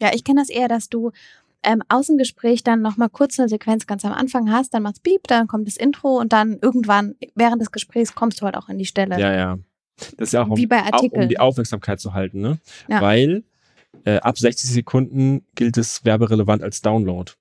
[0.00, 1.10] Ja, ich kenne das eher, dass du
[1.62, 5.46] ähm, Außengespräch dann nochmal kurz eine Sequenz ganz am Anfang hast, dann macht's Beep, dann
[5.48, 8.84] kommt das Intro und dann irgendwann während des Gesprächs kommst du halt auch in die
[8.84, 9.18] Stelle.
[9.18, 9.58] Ja, ja.
[10.18, 11.22] Das ist ja auch, um, Wie bei auch Artikeln.
[11.22, 12.58] um die Aufmerksamkeit zu halten, ne?
[12.88, 13.00] Ja.
[13.00, 13.42] Weil
[14.04, 17.32] äh, ab 60 Sekunden gilt es werberelevant als Download.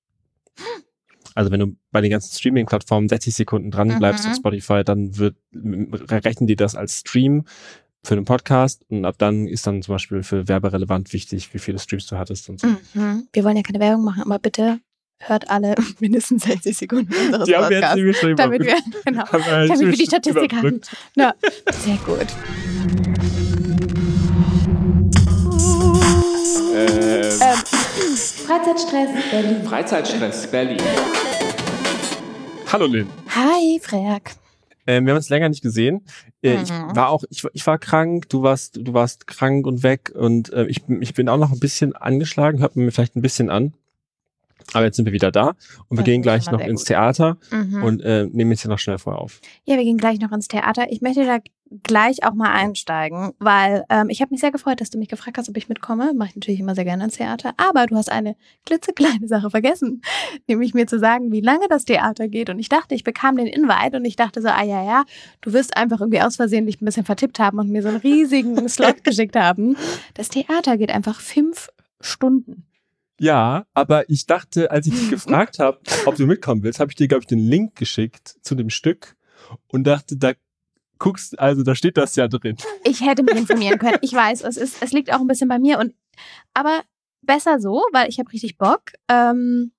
[1.33, 4.31] Also wenn du bei den ganzen Streaming-Plattformen 60 Sekunden dran bleibst Mhm.
[4.31, 7.43] auf Spotify, dann wird rechnen die das als Stream
[8.05, 11.79] für einen Podcast und ab dann ist dann zum Beispiel für werberelevant wichtig, wie viele
[11.79, 12.67] Streams du hattest und so.
[12.93, 13.27] Mhm.
[13.33, 14.80] Wir wollen ja keine Werbung machen, aber bitte
[15.20, 19.44] hört alle mindestens 60 Sekunden unseres Die haben wir jetzt schon Damit wir, genau, Haben
[19.45, 20.59] wir damit wir die Statistik haben.
[20.67, 20.95] überbrückt.
[21.16, 21.33] Ja,
[21.71, 22.27] sehr gut.
[26.73, 27.58] Äh, Ähm,
[28.45, 29.63] Freizeitstress Berlin.
[29.67, 30.77] Freizeitstress Berlin.
[32.72, 33.08] Hallo Lynn.
[33.35, 34.35] Hi, Freak.
[34.88, 36.02] Ähm, wir haben uns länger nicht gesehen.
[36.41, 36.95] Äh, Ich Mhm.
[36.95, 40.52] war auch, ich, war- ich war krank, du warst, du warst krank und weg und
[40.53, 43.21] äh, ich, bin- ich bin auch noch ein bisschen angeschlagen, hört man mir vielleicht ein
[43.21, 43.73] bisschen an.
[44.73, 45.49] Aber jetzt sind wir wieder da
[45.89, 46.88] und wir Das gehen gleich noch ins gut.
[46.88, 47.83] Theater Mhm.
[47.83, 49.39] und äh, nehmen jetzt hier noch schnell vorher auf.
[49.66, 50.88] Ja, wir gehen gleich noch ins Theater.
[50.91, 51.38] Ich möchte da
[51.83, 55.38] gleich auch mal einsteigen, weil ähm, ich habe mich sehr gefreut, dass du mich gefragt
[55.38, 56.13] hast, ob ich mitkomme.
[56.13, 57.53] Mache ich natürlich immer sehr gerne ins Theater.
[57.57, 58.35] Aber du hast eine
[58.66, 60.02] klitzekleine Sache vergessen,
[60.47, 62.49] nämlich mir zu sagen, wie lange das Theater geht.
[62.49, 65.03] Und ich dachte, ich bekam den Invite und ich dachte so, ah ja, ja,
[65.41, 67.97] du wirst einfach irgendwie aus Versehen dich ein bisschen vertippt haben und mir so einen
[67.97, 69.75] riesigen Slot geschickt haben.
[70.13, 71.69] Das Theater geht einfach fünf
[72.00, 72.66] Stunden.
[73.19, 76.95] Ja, aber ich dachte, als ich dich gefragt habe, ob du mitkommen willst, habe ich
[76.95, 79.16] dir, glaube ich, den Link geschickt zu dem Stück
[79.67, 80.33] und dachte, da
[80.99, 82.57] guckst, also da steht das ja drin.
[82.83, 83.97] Ich hätte mich informieren können.
[84.01, 85.79] Ich weiß, es, ist, es liegt auch ein bisschen bei mir.
[85.79, 85.93] Und,
[86.53, 86.81] aber
[87.21, 88.93] besser so, weil ich habe richtig Bock.
[89.09, 89.71] Ähm,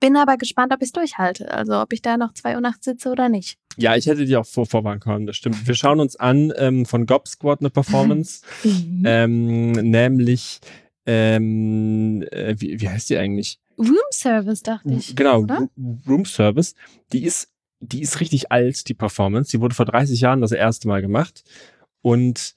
[0.00, 1.50] bin aber gespannt, ob ich es durchhalte.
[1.50, 3.58] Also ob ich da noch zwei Uhr nachts sitze oder nicht.
[3.76, 5.66] Ja, ich hätte dir auch vor vorwarnen können, das stimmt.
[5.66, 8.42] Wir schauen uns an ähm, von Gob Squad eine Performance.
[9.04, 10.60] ähm, nämlich,
[11.06, 13.58] ähm, äh, wie, wie heißt die eigentlich?
[13.78, 15.16] Room Service, dachte ich.
[15.16, 15.68] genau, oder?
[16.06, 16.74] Room Service.
[17.12, 17.48] Die ist,
[17.84, 19.50] die ist richtig alt, die Performance.
[19.50, 21.42] Die wurde vor 30 Jahren das erste Mal gemacht.
[22.02, 22.54] Und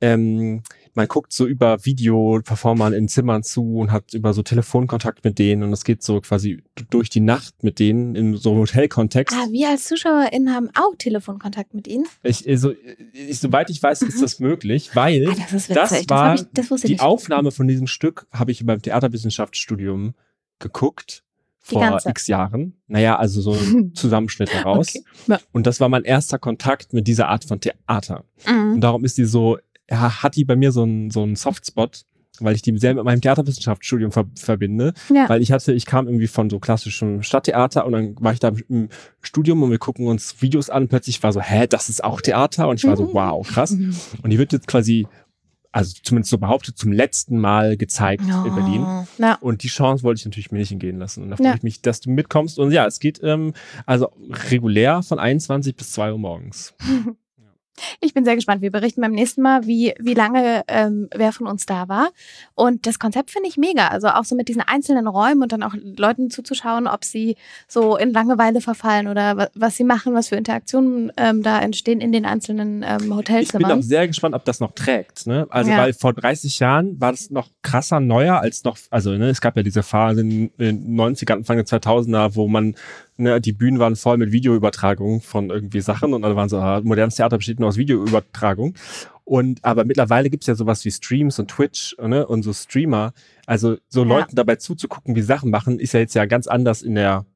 [0.00, 0.62] ähm,
[0.94, 5.62] man guckt so über Video-Performern in Zimmern zu und hat über so Telefonkontakt mit denen
[5.62, 9.36] und es geht so quasi durch die Nacht mit denen in so Hotelkontext.
[9.36, 12.06] Ah, wir als ZuschauerInnen haben auch Telefonkontakt mit ihnen.
[12.22, 12.72] Ich, also,
[13.12, 16.46] ich, soweit ich weiß, ist das möglich, weil Ah, das ist das war hab ich,
[16.52, 17.00] das die nicht.
[17.00, 20.14] Aufnahme von diesem Stück habe ich beim Theaterwissenschaftsstudium
[20.58, 21.24] geguckt.
[21.68, 22.08] Die Vor ganze.
[22.08, 22.74] x Jahren.
[22.88, 24.88] Naja, also so ein Zusammenschnitt daraus.
[24.88, 25.04] Okay.
[25.28, 25.40] Ja.
[25.52, 28.24] Und das war mein erster Kontakt mit dieser Art von Theater.
[28.46, 28.80] Und Mhm.
[28.80, 29.58] darum ist die so,
[29.90, 32.02] ja, hat die bei mir so einen so einen Softspot,
[32.40, 34.94] weil ich die sehr mit meinem Theaterwissenschaftsstudium ver verbinde.
[35.14, 35.28] Ja.
[35.28, 38.52] Weil ich hatte, ich kam irgendwie von so klassischem Stadttheater und dann war ich da
[38.68, 38.88] im
[39.20, 40.84] Studium und wir gucken uns Videos an.
[40.84, 42.68] Und plötzlich war so, hä, das ist auch Theater?
[42.68, 43.72] Und ich war so, wow, krass.
[43.72, 43.94] Mhm.
[44.22, 45.06] Und die wird jetzt quasi,
[45.72, 48.82] also zumindest so behauptet, zum letzten Mal gezeigt in Berlin.
[48.84, 49.06] Oh.
[49.18, 49.34] Ja.
[49.40, 51.22] Und die Chance wollte ich natürlich mir nicht entgehen lassen.
[51.22, 51.54] Und da freue Ja.
[51.54, 52.58] ich mich, dass du mitkommst.
[52.58, 53.52] Und ja, es geht ähm,
[53.86, 54.08] also
[54.50, 56.74] regulär von 21 bis 2 Uhr morgens.
[58.00, 58.62] Ich bin sehr gespannt.
[58.62, 62.10] Wir berichten beim nächsten Mal, wie, wie lange ähm, wer von uns da war.
[62.54, 63.88] Und das Konzept finde ich mega.
[63.88, 67.36] Also auch so mit diesen einzelnen Räumen und dann auch Leuten zuzuschauen, ob sie
[67.68, 72.00] so in Langeweile verfallen oder wa- was sie machen, was für Interaktionen ähm, da entstehen
[72.00, 73.82] in den einzelnen ähm, Ich bin auch Hotelzimmern.
[73.82, 75.26] sehr gespannt, ob das noch trägt.
[75.26, 75.46] Ne?
[75.50, 75.78] Also, Ja.
[75.78, 79.56] weil vor 30 Jahren war das noch krasser neuer als noch, also ne, es gab
[79.56, 82.74] ja diese Phase in den 90er, Anfang der 2000er, wo man,
[83.20, 86.80] ne, die Bühnen waren voll mit Videoübertragung von irgendwie Sachen und dann waren so, ah,
[86.82, 88.74] modernes Theater besteht nur aus Videoübertragung.
[89.24, 93.12] Und aber mittlerweile gibt's ja sowas wie Streams und Twitch ne, und so Streamer.
[93.46, 94.08] Also so Ja.
[94.08, 97.26] Leuten dabei zuzugucken, wie Sachen machen, ist ja jetzt ja ganz anders in der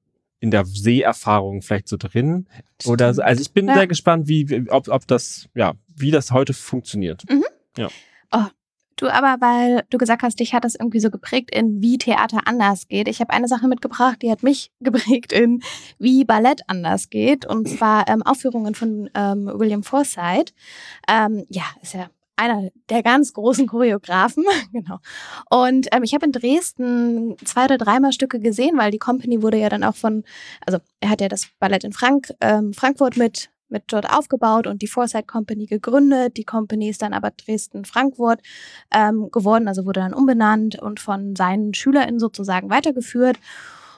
[0.40, 2.46] in der Seherfahrung vielleicht so drin.
[2.84, 3.22] Oder so.
[3.22, 3.74] Also ich bin Ja.
[3.74, 7.22] sehr gespannt, wie, wie- ob, ob das, ja, wie das heute funktioniert.
[8.96, 12.42] Du aber, weil du gesagt hast, dich hat das irgendwie so geprägt in wie Theater
[12.46, 13.08] anders geht.
[13.08, 15.62] Ich habe eine Sache mitgebracht, die hat mich geprägt in
[15.98, 17.46] wie Ballett anders geht.
[17.46, 20.52] Und zwar ähm, Aufführungen von ähm, William Forsythe.
[21.08, 24.98] Ähm, ja, ist ja einer der ganz großen Choreografen, genau.
[25.50, 29.58] Und ähm, ich habe in Dresden zwei oder dreimal Stücke gesehen, weil die Company wurde
[29.58, 30.24] ja dann auch von,
[30.66, 34.82] also er hat ja das Ballett in Frank, ähm, Frankfurt mit mit dort aufgebaut und
[34.82, 36.36] die Foresight Company gegründet.
[36.36, 38.40] Die Company ist dann aber Dresden-Frankfurt
[38.92, 43.38] ähm, geworden, also wurde dann umbenannt und von seinen SchülerInnen sozusagen weitergeführt.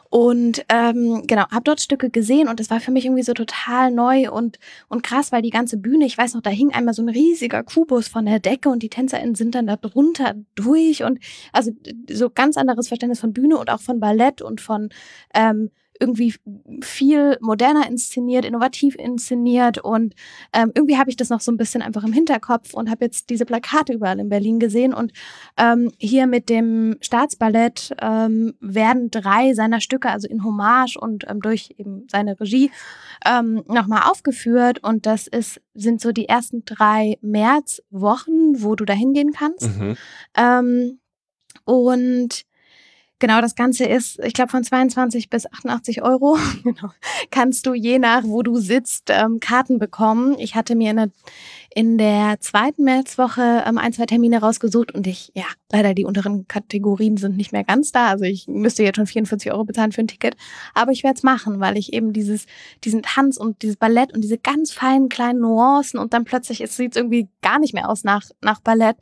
[0.09, 3.91] Und ähm, genau, habe dort Stücke gesehen und es war für mich irgendwie so total
[3.91, 4.59] neu und,
[4.89, 7.63] und krass, weil die ganze Bühne, ich weiß noch, da hing einmal so ein riesiger
[7.65, 11.19] Kubus von der Decke und die TänzerInnen sind dann da drunter durch und
[11.53, 11.73] also
[12.09, 14.91] so ganz anderes Verständnis von Bühne und auch von Ballett und von
[15.35, 16.35] ähm, irgendwie
[16.83, 20.15] viel moderner inszeniert, innovativ inszeniert und
[20.53, 23.31] ähm, irgendwie habe ich das noch so ein bisschen einfach im Hinterkopf und habe jetzt
[23.31, 25.13] diese Plakate überall in Berlin gesehen und
[25.57, 31.41] ähm, hier mit dem Staatsballett ähm, werden drei seiner Stücke, also in Hommage und ähm,
[31.41, 32.71] durch eben seine Regie,
[33.25, 38.93] ähm, nochmal aufgeführt und das ist, sind so die ersten drei Märzwochen, wo du da
[38.93, 39.79] hingehen kannst.
[39.79, 39.97] Mhm.
[40.37, 41.01] Ähm,
[41.65, 42.45] und
[43.19, 46.39] genau, das Ganze ist, ich glaube, von 22 bis 88 Euro.
[46.65, 46.91] genau.
[47.31, 50.37] Kannst du je nach, wo du sitzt, ähm, Karten bekommen.
[50.39, 51.11] Ich hatte mir eine,
[51.77, 56.49] in der zweiten Märzwoche ähm, ein, zwei Termine rausgesucht und ich, ja, leider die unteren
[56.49, 58.07] Kategorien sind nicht mehr ganz da.
[58.07, 60.37] Also ich müsste jetzt schon 44 Euro bezahlen für ein Ticket.
[60.73, 62.47] Aber ich werde es machen, weil ich eben dieses,
[62.83, 66.93] diesen Tanz und dieses Ballett und diese ganz feinen kleinen Nuancen und dann plötzlich sieht
[66.93, 68.97] es irgendwie gar nicht mehr aus nach, nach Ballett,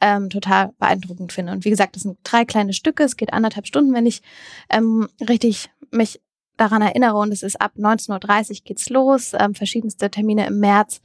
[0.00, 1.52] ähm, total beeindruckend finde.
[1.52, 3.02] Und wie gesagt, das sind drei kleine Stücke.
[3.02, 4.22] Es geht anderthalb Stunden, wenn ich
[4.70, 6.22] ähm, richtig mich
[6.56, 11.00] daran erinnere und es ist ab 19.30 Uhr geht's los, ähm, verschiedenste Termine im März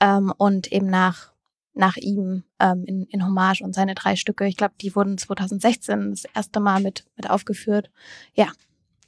[0.00, 1.32] ähm, und eben nach,
[1.74, 4.46] nach ihm ähm, in, in Hommage und seine drei Stücke.
[4.46, 7.90] Ich glaube, die wurden 2016 das erste Mal mit, mit aufgeführt.
[8.34, 8.48] Ja.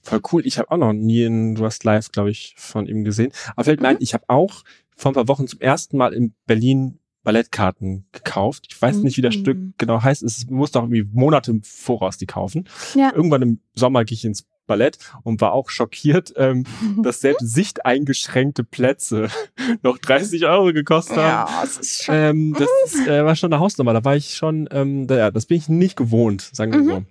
[0.02, 0.46] Voll cool.
[0.46, 3.32] Ich habe auch noch nie in Du hast live, glaube ich, von ihm gesehen.
[3.56, 3.85] Aber mir Mhm.
[3.87, 4.62] ein, ich habe auch
[4.96, 8.67] vor ein paar Wochen zum ersten Mal in Berlin Ballettkarten gekauft.
[8.69, 9.41] Ich weiß nicht, wie das Mhm.
[9.41, 10.23] Stück genau heißt.
[10.23, 12.69] Es musste auch irgendwie Monate im Voraus die kaufen.
[12.94, 13.12] Ja.
[13.14, 16.64] Irgendwann im Sommer gehe ich ins Ballett und war auch schockiert, ähm,
[17.02, 19.28] dass selbst sichteingeschränkte Plätze
[19.82, 21.50] noch 30 Euro gekostet haben.
[21.50, 22.14] ja, es ist schon.
[22.14, 23.93] Ähm, das ist, äh, war schon eine Hausnummer.
[23.93, 26.87] Da war ich schon, ähm, da, ja, das bin ich nicht gewohnt, sagen wir Mhm.
[26.88, 27.05] so.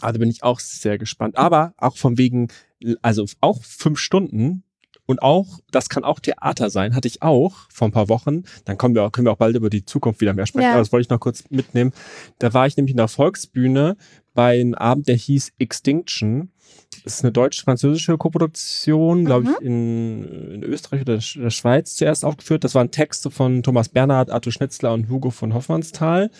[0.00, 1.36] Also bin ich auch sehr gespannt.
[1.36, 2.48] Aber auch von wegen,
[3.02, 4.62] also auch fünf Stunden
[5.06, 8.42] und auch, das kann auch Theater sein, hatte ich auch vor ein paar Wochen.
[8.66, 10.64] Dann kommen wir auch, können wir auch bald über die Zukunft wieder mehr sprechen.
[10.66, 10.72] Ja.
[10.72, 11.92] Aber das wollte ich noch kurz mitnehmen.
[12.38, 13.96] Da war ich nämlich in der Volksbühne
[14.38, 16.52] bei einem Abend, der hieß Extinction.
[17.02, 19.50] Das ist eine deutsch-französische Koproduktion, glaube Mhm.
[19.58, 22.62] ich, in, in Österreich oder der Schweiz zuerst aufgeführt.
[22.62, 26.30] Das waren Texte von Thomas Bernhard, Arthur Schnitzler und Hugo von Hoffmannsthal.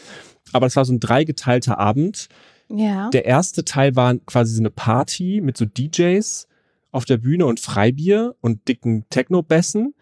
[0.52, 2.28] Aber es war so ein dreigeteilter Abend.
[2.68, 3.10] Ja.
[3.10, 6.46] Der erste Teil war quasi so eine Party mit so DJs
[6.92, 9.92] auf der Bühne und Freibier und dicken Techno-Bässen.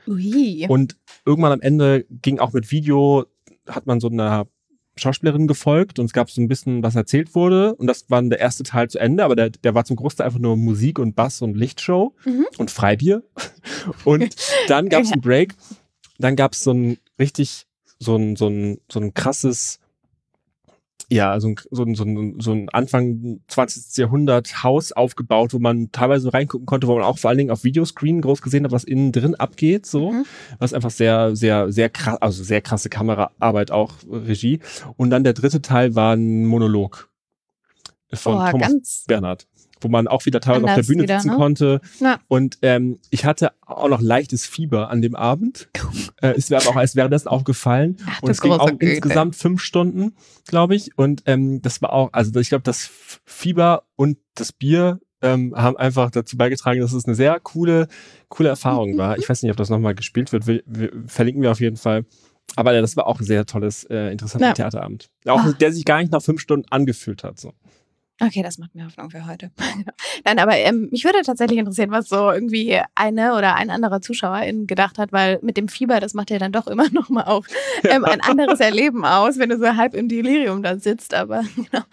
[0.69, 3.25] Und irgendwann am Ende ging auch mit Video,
[3.67, 4.47] hat man so einer
[4.99, 7.75] Schauspielerin gefolgt und es gab so ein bisschen, was erzählt wurde.
[7.75, 10.39] Und das war der erste Teil zu Ende, aber der, der war zum Großteil einfach
[10.39, 12.47] nur Musik und Bass und Lichtshow Mhm.
[12.59, 13.23] und Freibier.
[14.05, 14.35] Und
[14.69, 15.55] dann gab es einen Break.
[16.19, 17.67] Dann gab es so ein richtig,
[17.99, 19.81] so ein, so ein, so ein krasses,
[21.09, 23.97] ja, so ein, so ein, so ein, so ein Anfang 20.
[23.97, 27.63] Jahrhundert Haus aufgebaut, wo man teilweise reingucken konnte, wo man auch vor allen Dingen auf
[27.63, 30.11] Videoscreen groß gesehen hat, was innen drin abgeht, so.
[30.13, 30.27] Mhm.
[30.59, 34.61] Was einfach sehr, sehr, sehr krass, also sehr krasse Kameraarbeit auch, Regie.
[34.97, 37.09] Und dann der dritte Teil war ein Monolog
[38.13, 39.05] von Boah, Thomas.
[39.07, 39.47] Bernhard,
[39.81, 41.37] wo man auch wieder teilweise auf der Anders Bühne wieder, sitzen ne?
[41.37, 41.81] konnte.
[42.01, 42.19] Ja.
[42.29, 45.69] Und ähm, ich hatte auch noch leichtes Fieber an dem Abend.
[46.23, 47.97] äh, es wäre aber auch erst währenddessen aufgefallen.
[48.07, 48.87] Ach, Und es ging auch Güte.
[48.87, 50.15] insgesamt fünf Stunden,
[50.47, 50.97] glaube ich.
[50.97, 52.91] Und ähm, das war auch, also ich glaube, das
[53.25, 57.89] Fieber und das Bier ähm, haben einfach dazu beigetragen, dass es eine sehr coole,
[58.29, 59.19] coole Erfahrung war.
[59.19, 60.47] Ich weiß nicht, ob das nochmal gespielt wird.
[60.47, 62.05] Wir, wir, verlinken wir auf jeden Fall.
[62.55, 64.53] Aber ja, das war auch ein sehr tolles, äh, interessanter Ja.
[64.53, 65.09] Theaterabend.
[65.27, 65.53] Auch Ah.
[65.59, 67.41] der sich gar nicht nach fünf Stunden angefühlt hat.
[67.41, 67.53] So.
[68.19, 69.51] Okay, das macht mir Hoffnung für heute.
[69.57, 69.93] Genau.
[70.25, 74.67] Nein, aber ähm, mich würde tatsächlich interessieren, was so irgendwie eine oder ein anderer Zuschauerin
[74.67, 77.47] gedacht hat, weil mit dem Fieber, das macht ja dann doch immer noch mal auch
[77.85, 81.13] ähm, ein anderes Erleben aus, wenn du so halb im Delirium da sitzt.
[81.13, 81.85] Aber genau.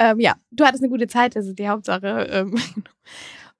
[0.00, 2.46] ähm, ja, du hattest eine gute Zeit, das ist die Hauptsache.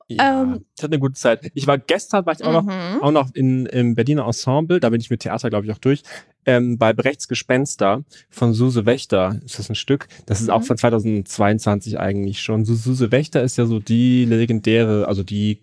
[0.09, 0.65] Ähm, Ja, Ähm.
[0.77, 1.51] ich hatte eine gute Zeit.
[1.55, 3.03] Ich war gestern, war ich auch noch mhm.
[3.03, 6.03] auch noch in, im Berliner Ensemble, da bin ich mit Theater, glaube ich, auch durch,
[6.47, 10.09] ähm, bei Brechts Gespenster von Suse Wächter ist das ein Stück.
[10.27, 10.65] Das ist auch Mhm.
[10.65, 12.65] von 2022 eigentlich schon.
[12.65, 15.61] Su- Suse Wächter ist ja so die legendäre, also die,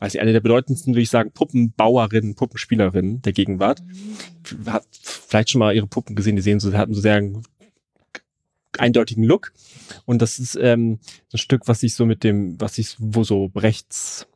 [0.00, 3.82] weiß ich, eine der bedeutendsten, würde ich sagen, Puppenbauerinnen, Puppenspielerinnen der Gegenwart.
[4.66, 7.42] Hat vielleicht schon mal ihre Puppen gesehen, die sehen so, hatten so sehr einen
[8.80, 9.52] eindeutigen Look.
[10.04, 10.98] Und das ist ähm,
[11.32, 14.26] ein Stück, was sich so mit dem, was sich, wo so Brechts,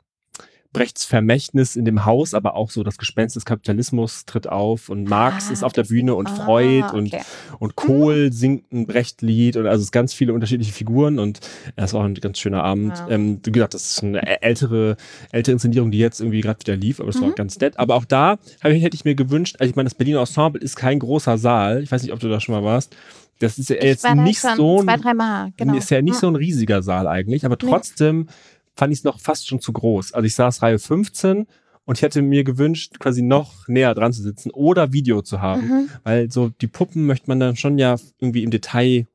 [0.75, 5.04] Brechts Vermächtnis in dem Haus, aber auch so das Gespenst des Kapitalismus tritt auf und
[5.06, 7.22] Marx Ah, ist auf der Bühne und Ah, Freud und, okay.
[7.58, 11.40] und Kohl singt ein Brecht-Lied und also es ist ganz viele unterschiedliche Figuren und
[11.76, 12.96] es war auch ein ganz schöner Abend.
[12.96, 13.08] Ja.
[13.11, 14.96] Ähm, wie gesagt, das ist eine ältere,
[15.30, 17.34] ältere Inszenierung, die jetzt irgendwie gerade wieder lief, aber es war Mhm.
[17.34, 17.78] ganz nett.
[17.78, 20.76] Aber auch da ich, hätte ich mir gewünscht, also ich meine, das Berliner Ensemble ist
[20.76, 21.82] kein großer Saal.
[21.82, 22.96] Ich weiß nicht, ob du da schon mal warst.
[23.42, 25.75] Das ist ja jetzt nicht so ein zwei, dreimal, genau.
[25.76, 26.18] ist ja nicht Mhm.
[26.18, 27.68] so ein riesiger Saal eigentlich, aber Nee.
[27.70, 28.28] trotzdem
[28.75, 30.12] fand ich es noch fast schon zu groß.
[30.14, 31.46] Also ich saß Reihe 15
[31.84, 35.66] und ich hätte mir gewünscht, quasi noch näher dran zu sitzen oder Video zu haben,
[35.66, 35.88] Mhm.
[36.04, 39.06] weil so die Puppen möchte man dann schon ja irgendwie im Detail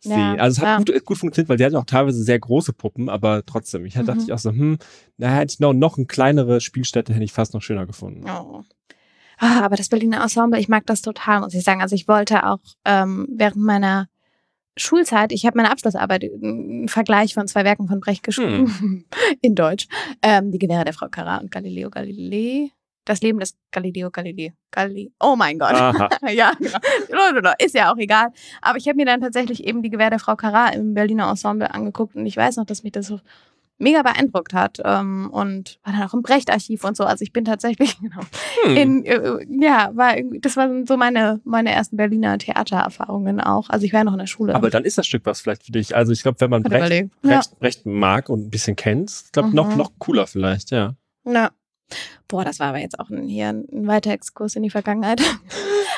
[0.00, 0.18] sehen.
[0.18, 0.94] Ja, also es hat ja.
[0.94, 3.84] gut, gut funktioniert, weil die hatten auch teilweise sehr große Puppen, aber trotzdem.
[3.86, 4.20] Ich dachte Mhm.
[4.20, 4.78] ich auch so, hm,
[5.18, 8.24] da hätte ich noch, noch eine kleinere Spielstätte, hätte ich fast noch schöner gefunden.
[8.28, 8.62] Oh.
[9.44, 11.82] Ah, aber das Berliner Ensemble, ich mag das total, muss ich sagen.
[11.82, 14.06] Also ich wollte auch ähm, während meiner
[14.76, 19.04] Schulzeit, ich habe meine Abschlussarbeit, einen Vergleich von zwei Werken von Brecht geschrieben,
[19.42, 19.88] in Deutsch.
[20.22, 22.70] Ähm, die Gewehre der Frau Cara und Galileo Galilei.
[23.04, 24.54] Das Leben des Galileo Galilei.
[24.70, 25.10] Galilei.
[25.18, 25.72] Oh mein Gott.
[26.30, 26.52] Ja,
[27.08, 27.50] genau.
[27.58, 28.28] Ist ja auch egal.
[28.60, 31.68] Aber ich habe mir dann tatsächlich eben die Gewehre der Frau Cara im Berliner Ensemble
[31.68, 33.18] angeguckt und ich weiß noch, dass mich das so
[33.82, 37.04] mega beeindruckt hat ähm, und war dann auch im Brecht-Archiv und so.
[37.04, 38.20] Also ich bin tatsächlich genau,
[38.64, 38.76] Hm.
[38.76, 43.68] in, äh, ja, war, das waren so meine, meine ersten Berliner Theatererfahrungen auch.
[43.70, 44.54] Also ich war ja noch in der Schule.
[44.54, 45.94] aber dann ist das Stück was vielleicht für dich.
[45.96, 47.10] Also ich glaube, wenn man Brecht.
[47.22, 47.36] Ja.
[47.38, 49.76] Brecht, Brecht mag und ein bisschen kennt, ich glaube, noch, Mhm.
[49.78, 50.94] noch cooler vielleicht, ja.
[51.24, 51.50] Ja.
[52.28, 55.20] Boah, das war aber jetzt auch ein, hier ein, ein weiter Exkurs in die Vergangenheit.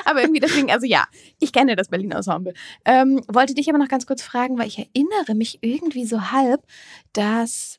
[0.05, 1.05] Aber irgendwie deswegen, also ja,
[1.41, 2.55] ich kenne das Berliner Ensemble.
[2.85, 6.63] Ähm, wollte dich aber noch ganz kurz fragen, weil ich erinnere mich irgendwie so halb,
[7.13, 7.79] dass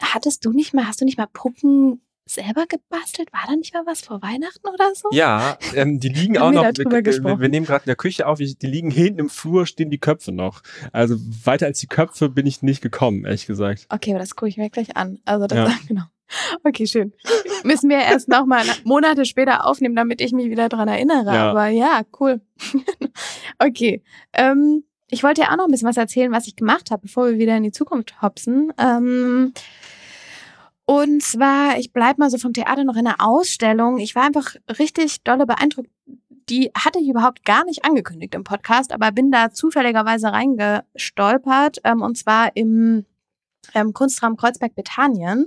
[0.00, 3.32] hattest du nicht mal, hast du nicht mal Puppen selber gebastelt?
[3.32, 5.08] War da nicht mal was vor Weihnachten oder so?
[5.12, 8.26] Ja, ähm, die liegen auch noch, darüber wir, wir, wir nehmen gerade in der Küche
[8.26, 10.62] auf, ich- die liegen hinten im Flur, stehen die Köpfe noch.
[10.92, 13.86] Also weiter als die Köpfe bin ich nicht gekommen, ehrlich gesagt.
[13.88, 15.20] Okay, aber das gucke ich mir gleich an.
[15.24, 15.78] Also das Ja.
[15.88, 16.02] genau.
[16.62, 17.12] Okay, schön.
[17.64, 21.34] Müssen wir erst nochmal Monate später aufnehmen, damit ich mich wieder dran erinnere.
[21.34, 21.50] Ja.
[21.50, 22.40] Aber ja, cool.
[23.58, 24.02] okay.
[24.32, 27.28] Ähm, ich wollte ja auch noch ein bisschen was erzählen, was ich gemacht habe, bevor
[27.28, 28.72] wir wieder in die Zukunft hopsen.
[28.78, 29.52] Ähm,
[30.84, 33.98] und zwar, ich bleib mal so vom Theater noch in der Ausstellung.
[33.98, 35.90] Ich war einfach richtig dolle beeindruckt.
[36.48, 41.78] Die hatte ich überhaupt gar nicht angekündigt im Podcast, aber bin da zufälligerweise reingestolpert.
[41.84, 43.04] Ähm, und zwar im
[43.74, 45.46] ähm, Kunstraum Kreuzberg-Bethanien.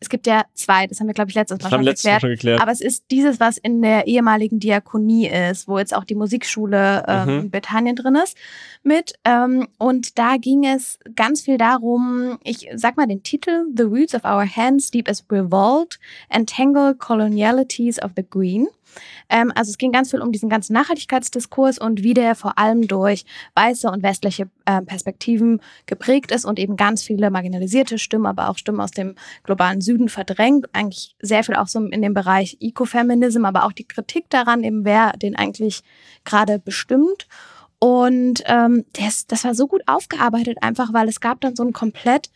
[0.00, 2.20] Es gibt ja zwei, das haben wir, glaube ich, letztes Mal schon letztes Mal geklärt.
[2.20, 2.62] schon geklärt.
[2.62, 7.04] Aber es ist dieses, was in der ehemaligen Diakonie ist, wo jetzt auch die Musikschule
[7.08, 7.50] ähm, Mhm.
[7.50, 8.36] Bethanien drin ist
[8.84, 9.14] mit.
[9.24, 14.14] Ähm, und da ging es ganz viel darum, ich sag mal den Titel, The Roots
[14.14, 18.68] of Our Hands, Deep as Revolt, Entangle Colonialities of the Green.
[19.28, 22.88] Ähm, also es ging ganz viel um diesen ganzen Nachhaltigkeitsdiskurs und wie der vor allem
[22.88, 23.24] durch
[23.54, 28.58] weiße und westliche äh, Perspektiven geprägt ist und eben ganz viele marginalisierte Stimmen, aber auch
[28.58, 30.66] Stimmen aus dem globalen Süden verdrängt.
[30.72, 34.84] Eigentlich sehr viel auch so in dem Bereich Ecofeminism, aber auch die Kritik daran, eben
[34.84, 35.82] wer den eigentlich
[36.24, 37.26] gerade bestimmt.
[37.80, 41.72] Und ähm, das, das war so gut aufgearbeitet, einfach weil es gab dann so ein
[41.72, 42.28] komplett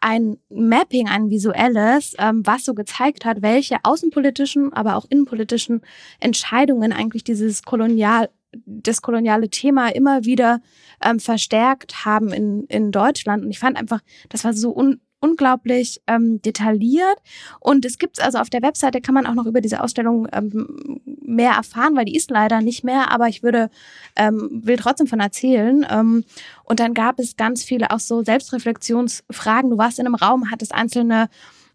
[0.00, 5.82] ein Mapping, ein visuelles, ähm, was so gezeigt hat, welche außenpolitischen, aber auch innenpolitischen
[6.18, 8.30] Entscheidungen eigentlich dieses Kolonial,
[8.64, 10.60] das koloniale Thema immer wieder
[11.02, 13.44] ähm, verstärkt haben in, in Deutschland.
[13.44, 14.00] Und ich fand einfach,
[14.30, 17.18] das war so un, unglaublich ähm, detailliert.
[17.60, 21.00] Und es gibt also auf der Webseite, kann man auch noch über diese Ausstellung ähm,
[21.22, 23.70] mehr erfahren, weil die ist leider nicht mehr, aber ich würde,
[24.16, 25.86] ähm, will trotzdem von erzählen.
[25.90, 26.24] Ähm,
[26.64, 29.70] und dann gab es ganz viele auch so Selbstreflexionsfragen.
[29.70, 31.28] Du warst in einem Raum, hattest einzelne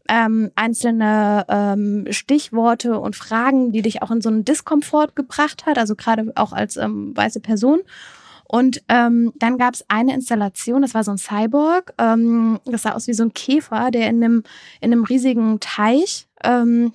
[0.09, 5.77] ähm, einzelne ähm, Stichworte und Fragen, die dich auch in so einen Diskomfort gebracht hat,
[5.77, 7.81] also gerade auch als ähm, weiße Person.
[8.51, 12.91] Und ähm, dann gab es eine Installation, das war so ein Cyborg, ähm, das sah
[12.91, 14.43] aus wie so ein Käfer, der in einem,
[14.81, 16.91] in einem riesigen Teich ähm,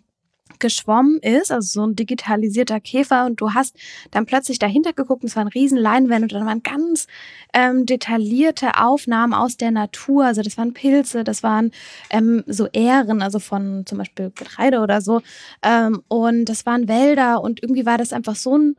[0.59, 3.25] geschwommen ist, also so ein digitalisierter Käfer.
[3.25, 3.75] Und du hast
[4.11, 7.07] dann plötzlich dahinter geguckt und es war ein riesen Leinwand und dann waren ganz
[7.55, 11.71] ähm, detaillierte Aufnahmen aus der Natur, also das waren Pilze, das waren
[12.11, 15.23] ähm, so Ähren, also von zum Beispiel Getreide oder so.
[15.63, 18.77] Ähm, und das waren Wälder und irgendwie war das einfach so ein,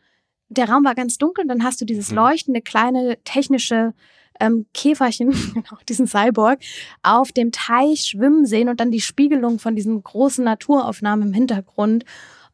[0.50, 2.18] der Raum war ganz dunkel, dann hast du dieses Mhm.
[2.18, 3.94] leuchtende kleine technische
[4.40, 6.60] ähm, Käferchen, genau, diesen Cyborg,
[7.02, 12.06] auf dem Teich schwimmen sehen und dann die Spiegelung von diesen großen Naturaufnahmen im Hintergrund.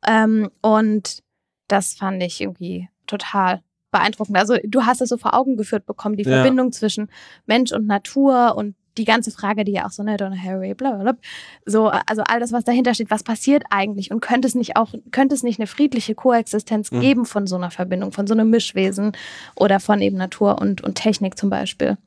[0.07, 1.19] Ähm, und
[1.67, 4.38] das fand ich irgendwie total beeindruckend.
[4.38, 6.41] Also du hast es so vor Augen geführt bekommen, die Ja.
[6.41, 7.09] Verbindung zwischen
[7.45, 10.91] Mensch und Natur und die ganze Frage, die ja auch so, ne, Donna Harry, bla,
[10.91, 11.21] bla, bla.
[11.65, 14.93] So, also all das, was dahinter steht, was passiert eigentlich und könnte es nicht auch,
[15.12, 17.00] könnte es nicht eine friedliche Koexistenz Mhm.
[17.01, 19.13] geben von so einer Verbindung, von so einem Mischwesen
[19.55, 21.97] oder von eben Natur und, und Technik zum Beispiel?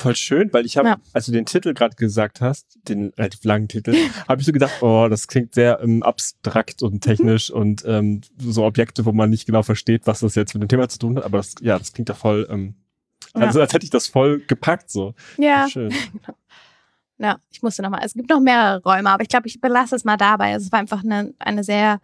[0.00, 0.96] Voll schön, weil ich habe, Ja.
[1.12, 3.96] als du den Titel gerade gesagt hast, den relativ langen Titel,
[4.28, 8.64] habe ich so gedacht, oh, das klingt sehr ähm, abstrakt und technisch und ähm, so
[8.64, 11.24] Objekte, wo man nicht genau versteht, was das jetzt mit dem Thema zu tun hat.
[11.24, 12.76] Aber das, ja, das klingt ja voll, ähm,
[13.40, 13.46] Ja.
[13.46, 15.14] also als hätte ich das voll gepackt so.
[15.36, 15.92] Ja, Schön.
[17.20, 18.02] Ja, ich musste nochmal.
[18.04, 20.52] Es gibt noch mehrere Räume, aber ich glaube, ich belasse es mal dabei.
[20.52, 22.00] Es war einfach eine, eine sehr,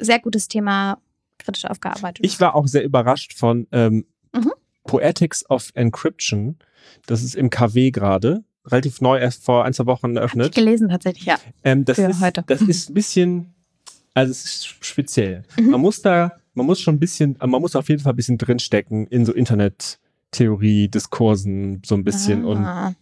[0.00, 0.96] sehr gutes Thema,
[1.36, 2.24] kritisch aufgearbeitet.
[2.24, 4.52] Ich war auch sehr überrascht von ähm, Mhm.
[4.84, 6.56] Poetics of Encryption.
[7.06, 10.54] Das ist im KW gerade, relativ neu, erst vor ein, zwei Wochen Hab ich eröffnet.
[10.54, 11.38] gelesen tatsächlich, ja.
[11.64, 12.42] Ähm, das, für ist, heute.
[12.46, 13.52] das ist ein bisschen,
[14.14, 15.42] also es ist speziell.
[15.58, 15.70] Mhm.
[15.72, 18.38] Man muss da, man muss schon ein bisschen, man muss auf jeden Fall ein bisschen
[18.38, 19.98] drinstecken in so Internet
[20.30, 22.94] Theorie, Diskursen so ein bisschen und Ah.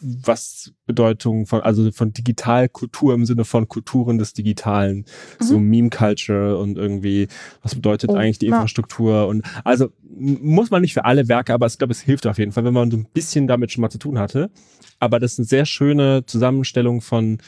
[0.00, 5.04] was Bedeutung von, also von Digitalkultur im Sinne von Kulturen des Digitalen,
[5.40, 7.28] so Meme-Culture und irgendwie,
[7.62, 8.16] was bedeutet Mhm.
[8.16, 8.54] Oh, eigentlich die ja.
[8.54, 12.38] Infrastruktur und also muss man nicht für alle Werke, aber ich glaube, es hilft auf
[12.38, 14.50] jeden Fall, wenn man so ein bisschen damit schon mal zu tun hatte.
[15.00, 17.38] Aber das ist eine sehr schöne Zusammenstellung von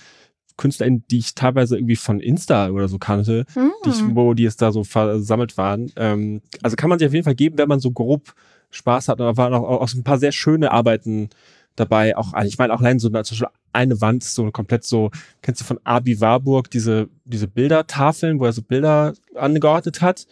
[0.57, 3.47] KünstlerInnen, die ich teilweise irgendwie von Insta oder so kannte,
[3.85, 4.15] die ich, Hm.
[4.17, 5.91] wo die es da so versammelt waren.
[5.97, 8.35] Ähm, also kann man sich auf jeden Fall geben, wenn man so grob
[8.73, 9.21] Spaß hat.
[9.21, 11.31] Und da waren auch, auch so ein paar sehr schöne Arbeiten
[11.77, 12.17] dabei.
[12.17, 14.85] Auch, also ich meine, auch allein so eine, zum Beispiel eine Wand ist so komplett
[14.85, 15.11] so,
[15.41, 20.27] kennst du von Abi Warburg diese, diese Bildertafeln, wo er so Bilder angeordnet hat,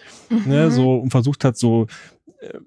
[0.45, 0.71] ne, Mhm.
[0.71, 1.87] so und versucht hat, so
[2.41, 2.59] äh,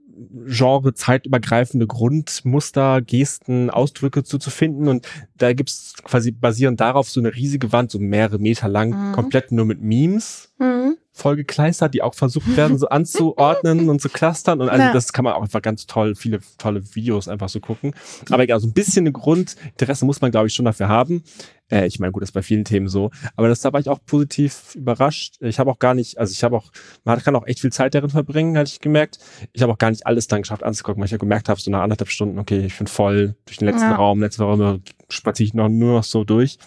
[0.48, 4.88] Genre zeitübergreifende Grundmuster, Gesten, Ausdrücke zu, zu finden.
[4.88, 9.14] Und da gibt's quasi basierend darauf so eine riesige Wand, so mehrere Meter lang, Mhm.
[9.14, 10.98] komplett nur mit Memes Mhm.
[11.14, 14.62] Vollgekleistert, die auch versucht werden, so anzuordnen und zu clustern.
[14.62, 17.94] Und also das kann man auch einfach ganz toll, viele tolle Videos einfach so gucken.
[18.30, 21.24] Aber egal, so ein bisschen ein Grundinteresse muss man, glaube ich, schon dafür haben.
[21.70, 23.12] Äh, ich meine, gut, das ist bei vielen Themen so.
[23.36, 25.36] Aber das, da war ich auch positiv überrascht.
[25.40, 26.72] Ich habe auch gar nicht, also ich habe auch,
[27.04, 29.20] man kann auch echt viel Zeit darin verbringen, hatte ich gemerkt.
[29.54, 31.72] Ich habe auch gar nicht alles dann geschafft anzugucken, weil ich ja gemerkt habe, so
[31.72, 33.96] nach anderthalb Stunden, okay, ich bin voll durch den letzten Ja.
[33.96, 36.58] Raum, letzten Raum spaziere ich noch, nur noch so durch.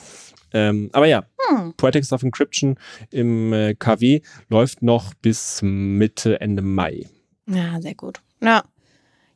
[0.57, 1.75] Ähm, aber ja, Hm.
[1.77, 2.77] Poetics of Encryption
[3.11, 7.07] im äh, KW läuft noch bis Mitte, Ende Mai.
[7.47, 8.21] Ja, sehr gut.
[8.43, 8.65] Ja.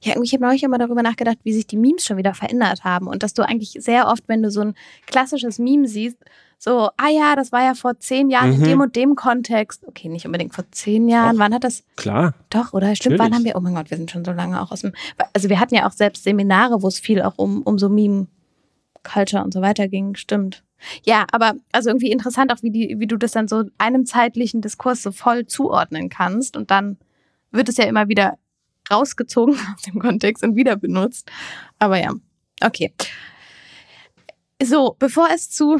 [0.03, 2.85] Ja, irgendwie, ich habe neulich immer darüber nachgedacht, wie sich die Memes schon wieder verändert
[2.85, 3.07] haben.
[3.07, 4.75] Und dass du eigentlich sehr oft, wenn du so ein
[5.07, 6.17] klassisches Meme siehst,
[6.59, 8.65] so, ah ja, das war ja vor zehn Jahren in Mhm.
[8.65, 9.87] dem und dem Kontext.
[9.87, 11.37] Okay, nicht unbedingt vor zehn Jahren.
[11.37, 11.41] Doch.
[11.45, 11.85] Wann hat das?
[11.97, 12.35] Klar.
[12.49, 12.95] Doch, oder?
[12.97, 13.37] Stimmt, wann Natürlich.
[13.37, 13.57] haben wir?
[13.57, 14.93] Oh mein Gott, wir sind schon so lange auch aus dem.
[15.35, 19.43] Also, wir hatten ja auch selbst Seminare, wo es viel auch um, um so Meme-Culture
[19.45, 20.15] und so weiter ging.
[20.17, 20.63] Stimmt.
[21.05, 24.61] Ja, aber also irgendwie interessant auch, wie, die, wie du das dann so einem zeitlichen
[24.61, 26.57] Diskurs so voll zuordnen kannst.
[26.57, 26.99] Und dann
[27.51, 28.39] wird es ja immer wieder
[28.91, 31.31] rausgezogen aus dem Kontext und wieder benutzt.
[31.79, 32.13] Aber ja,
[32.63, 32.93] okay.
[34.63, 35.79] So, bevor es zu,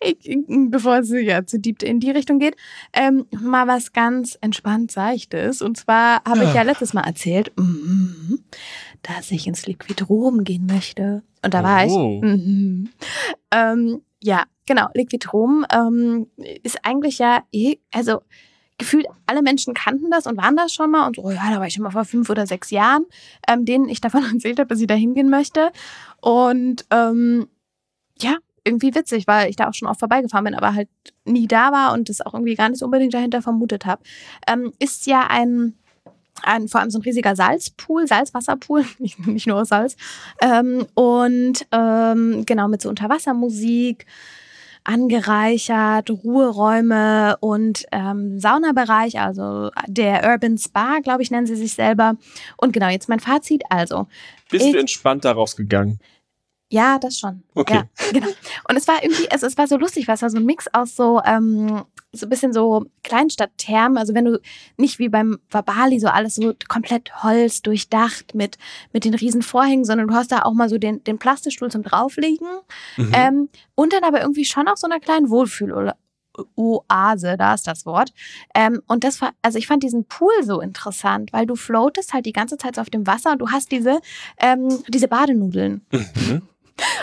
[0.70, 2.56] bevor es ja zu deep in die Richtung geht,
[2.94, 5.60] ähm, mal was ganz entspannt Seichtes.
[5.60, 8.42] Und zwar habe ich ja letztes Mal erzählt, mhm,
[9.04, 11.22] dass ich ins Liquid Rom gehen möchte.
[11.44, 12.20] Und da war Oh.
[12.22, 12.22] ich.
[12.22, 12.88] Mhm.
[13.50, 14.88] Ähm, ja, genau.
[14.94, 16.26] Liquid Rom ähm,
[16.62, 18.22] ist eigentlich ja, eh- also
[18.78, 21.66] gefühlt alle Menschen kannten das und waren das schon mal und so, ja, da war
[21.66, 23.04] ich schon mal vor fünf oder sechs Jahren,
[23.48, 25.70] ähm, denen ich davon erzählt habe, dass ich da hingehen möchte.
[26.20, 27.46] Und ähm,
[28.20, 30.88] ja, irgendwie witzig, weil ich da auch schon oft vorbeigefahren bin, aber halt
[31.26, 34.02] nie da war und das auch irgendwie gar nicht unbedingt dahinter vermutet habe.
[34.48, 35.74] Ähm, ist ja ein,
[36.46, 39.96] ein, vor allem so ein riesiger Salzpool, Salzwasserpool, nicht, nicht nur aus Salz.
[40.40, 44.06] Ähm, und ähm, genau mit so Unterwassermusik
[44.86, 52.16] angereichert, Ruheräume und ähm, Saunabereich, also der Urban Spa, glaube ich, nennen sie sich selber.
[52.58, 53.62] Und genau, jetzt mein Fazit.
[53.70, 54.06] Also,
[54.50, 55.98] Bist Ich- du entspannt daraus gegangen?
[56.74, 57.44] Ja, das schon.
[57.54, 57.74] Okay.
[57.74, 58.26] Ja, genau.
[58.68, 60.96] Und es war irgendwie, also es war so lustig, es war so ein Mix aus
[60.96, 63.96] so, ähm, so ein bisschen so Kleinstadtthermen.
[63.96, 64.40] Also wenn du
[64.76, 68.58] nicht wie beim Wabali so alles so komplett Holz durchdacht mit,
[68.92, 71.84] mit den riesen Vorhängen, sondern du hast da auch mal so den, den Plastikstuhl zum
[71.84, 72.48] drauflegen.
[72.96, 73.12] Mhm.
[73.12, 78.12] Ähm, und dann aber irgendwie schon auch so einer kleinen Wohlfühl-Oase, da ist das Wort.
[78.52, 82.26] Ähm, und das war, also ich fand diesen Pool so interessant, weil du floatest halt
[82.26, 84.00] die ganze Zeit so auf dem Wasser und du hast diese,
[84.38, 85.86] ähm, diese Badenudeln.
[85.92, 86.42] Mhm.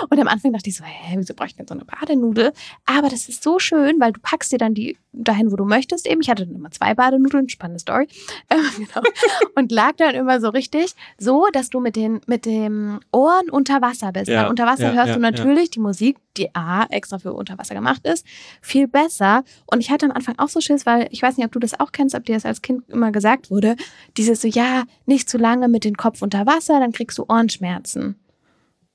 [0.09, 2.51] Und am Anfang dachte ich so, hä, wieso brauche ich denn so eine Badenudel?
[2.85, 6.07] Aber das ist so schön, weil du packst dir dann die dahin, wo du möchtest.
[6.07, 8.07] Eben, ich hatte dann immer zwei Badenudeln, spannende Story.
[8.49, 9.07] Ähm, genau.
[9.55, 13.81] Und lag dann immer so richtig, so, dass du mit den mit dem Ohren unter
[13.81, 14.27] Wasser bist.
[14.27, 17.33] Ja, weil unter Wasser ja, hörst ja, du natürlich die Musik, die A extra für
[17.33, 18.25] unter Wasser gemacht ist,
[18.61, 19.43] viel besser.
[19.67, 21.79] Und ich hatte am Anfang auch so Schiss, weil ich weiß nicht, ob du das
[21.79, 23.75] auch kennst, ob dir das als Kind immer gesagt wurde,
[24.17, 28.15] dieses so, ja, nicht zu lange mit dem Kopf unter Wasser, dann kriegst du Ohrenschmerzen.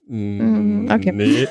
[0.09, 1.11] Mm, okay.
[1.13, 1.49] Nee,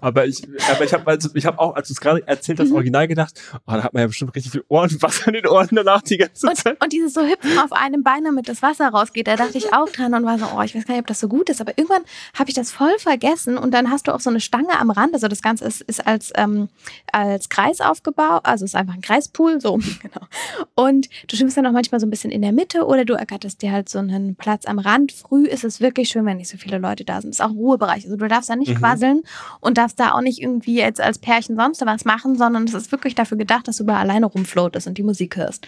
[0.00, 2.72] aber ich, aber ich habe also, ich habe auch, als du es gerade erzählt hast,
[2.72, 6.02] original gedacht, oh, da hat man ja bestimmt richtig viel Ohrenwasser in den Ohren danach
[6.02, 6.82] die ganze Und, Zeit.
[6.82, 9.88] und dieses so hüpfen auf einem Bein, damit das Wasser rausgeht, da dachte ich auch
[9.88, 11.60] dran und war so, oh, ich weiß gar nicht, ob das so gut ist.
[11.60, 12.02] Aber irgendwann
[12.36, 15.14] habe ich das voll vergessen und dann hast du auch so eine Stange am Rand.
[15.14, 16.68] Also das Ganze ist, ist als, ähm,
[17.12, 20.26] als Kreis aufgebaut, also ist einfach ein Kreispool, so, genau.
[20.74, 23.62] Und du schwimmst dann auch manchmal so ein bisschen in der Mitte oder du ergatterst
[23.62, 25.12] dir halt so einen Platz am Rand.
[25.12, 27.30] Früh ist es wirklich schön, wenn nicht so viele Leute da sind.
[27.30, 27.56] Es ist auch ein
[27.92, 28.04] Ruhebereich.
[28.04, 28.78] Also du darfst da nicht Mhm.
[28.78, 29.22] quasseln
[29.60, 32.92] und darfst da auch nicht irgendwie jetzt als Pärchen sonst was machen, sondern es ist
[32.92, 35.66] wirklich dafür gedacht, dass du da alleine rumfloatest und die Musik hörst.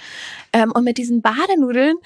[0.52, 1.96] Ähm, und mit diesen Badenudeln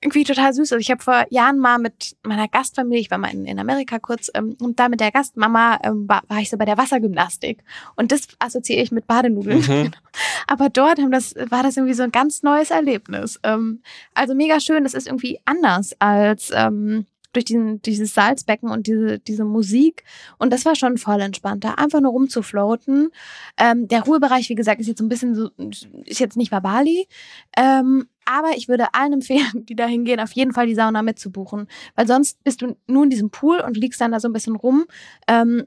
[0.00, 0.72] irgendwie total süß.
[0.72, 3.98] Also ich habe vor Jahren mal mit meiner Gastfamilie, ich war mal in, in Amerika
[3.98, 7.64] kurz, ähm, und da mit der Gastmama ähm, war, war ich so bei der Wassergymnastik.
[7.96, 9.60] Und das assoziiere ich mit Badenudeln.
[9.60, 9.90] Mhm.
[10.46, 13.40] Aber dort haben das, war das irgendwie so ein ganz neues Erlebnis.
[13.42, 13.82] Ähm,
[14.14, 17.06] also mega schön, das ist irgendwie anders als ähm,
[17.38, 20.02] durch diesen, dieses Salzbecken und diese, diese Musik.
[20.38, 23.10] Und das war schon voll entspannt, da einfach nur rumzufloaten.
[23.56, 25.50] Ähm, der Ruhebereich, wie gesagt, ist jetzt so ein bisschen so,
[26.04, 27.06] ist jetzt nicht Bali.
[27.56, 31.68] Ähm, aber ich würde allen empfehlen, die da hingehen, auf jeden Fall die Sauna mitzubuchen.
[31.94, 34.56] Weil sonst bist du nur in diesem Pool und liegst dann da so ein bisschen
[34.56, 34.84] rum.
[35.28, 35.64] Ähm,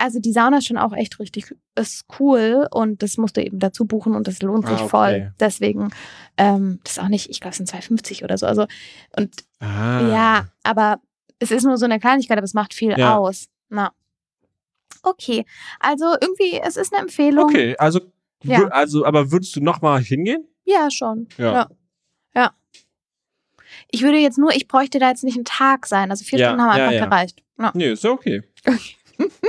[0.00, 3.58] also die Sauna ist schon auch echt richtig, ist cool und das musst du eben
[3.58, 4.88] dazu buchen und das lohnt Ah, sich okay.
[4.88, 5.32] voll.
[5.40, 5.90] Deswegen,
[6.36, 8.46] ähm, das ist auch nicht, ich glaube, es sind 2,50 oder so.
[8.46, 8.66] Also,
[9.16, 10.08] und Ah.
[10.08, 11.00] ja, aber
[11.38, 13.16] es ist nur so eine Kleinigkeit, aber es macht viel Ja.
[13.16, 13.48] aus.
[13.68, 13.92] Na.
[15.02, 15.44] Okay,
[15.80, 17.44] also irgendwie, es ist eine Empfehlung.
[17.44, 18.00] Okay, also,
[18.42, 18.66] Ja.
[18.68, 20.46] also, aber würdest du noch mal hingehen?
[20.64, 21.28] Ja, schon.
[21.38, 21.52] Ja.
[21.52, 21.68] Ja.
[22.34, 22.50] ja.
[23.90, 26.10] Ich würde jetzt nur, ich bräuchte da jetzt nicht einen Tag sein.
[26.10, 27.42] Also vier Stunden haben einfach gereicht.
[27.58, 27.70] Ja.
[27.74, 28.42] Nee, ist ja okay.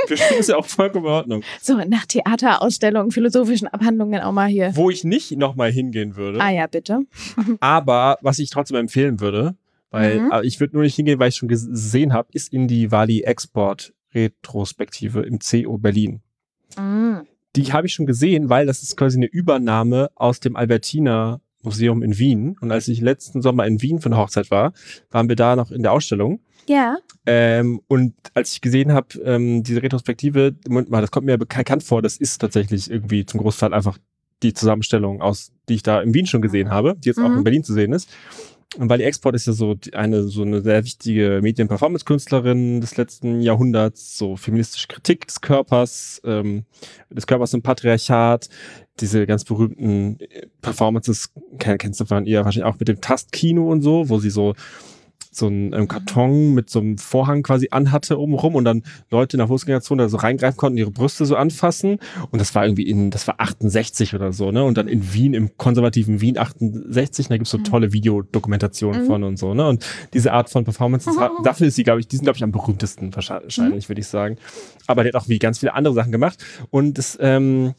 [0.07, 1.43] Vier Stunden ist ja auch vollkommen in Ordnung.
[1.61, 4.71] So, nach Theaterausstellungen, philosophischen Abhandlungen auch mal hier.
[4.75, 6.99] Wo ich nicht noch mal hingehen würde, Ah ja, bitte.
[7.59, 9.55] aber was ich trotzdem empfehlen würde,
[9.91, 10.31] weil Mhm.
[10.31, 13.21] aber ich würde nur nicht hingehen, weil ich schon gesehen habe, ist in die Wali
[13.21, 16.21] Export Retrospektive im CO Berlin.
[16.77, 17.17] Mm.
[17.55, 22.03] Die habe ich schon gesehen, weil das ist quasi eine Übernahme aus dem Albertina Museum
[22.03, 22.55] in Wien.
[22.61, 24.73] Und als ich letzten Sommer in Wien für eine Hochzeit war,
[25.11, 26.39] waren wir da noch in der Ausstellung.
[26.67, 26.97] Ja.
[27.25, 31.83] Ähm, und als ich gesehen habe, ähm, diese Retrospektive, Moment mal, das kommt mir bekannt
[31.83, 33.97] vor, das ist tatsächlich irgendwie zum Großteil einfach
[34.43, 37.39] die Zusammenstellung aus, die ich da in Wien schon gesehen habe, die jetzt auch Mhm.
[37.39, 38.09] in Berlin zu sehen ist.
[38.77, 44.15] Und die Export ist ja so eine so eine sehr wichtige Medien-Performance-Künstlerin des letzten Jahrhunderts,
[44.17, 46.65] so feministische Kritik des Körpers, ähm,
[47.09, 48.47] des Körpers im Patriarchat,
[48.99, 53.67] diese ganz berühmten äh, Performances kenn- kennst du von ihr wahrscheinlich auch mit dem Tastkino
[53.71, 54.53] und so, wo sie so
[55.31, 59.39] so einen ähm, Karton mit so einem Vorhang quasi anhatte obenrum und dann Leute in
[59.39, 61.99] der Fußgängerzone da so reingreifen konnten, ihre Brüste so anfassen.
[62.31, 64.63] Und das war irgendwie in, das war 68 oder so, ne?
[64.63, 67.63] Und dann in Wien, im konservativen Wien 68, da gibt's so Mhm.
[67.63, 69.05] tolle Videodokumentationen Mhm.
[69.07, 69.67] von und so, ne?
[69.67, 71.19] Und diese Art von Performances, Mhm.
[71.21, 74.07] hat- dafür ist sie, glaube ich, die sind, glaube ich, am berühmtesten wahrscheinlich, würde ich
[74.07, 74.37] sagen.
[74.87, 76.43] Aber die hat auch wie ganz viele andere Sachen gemacht.
[76.71, 77.75] Und das, ähm,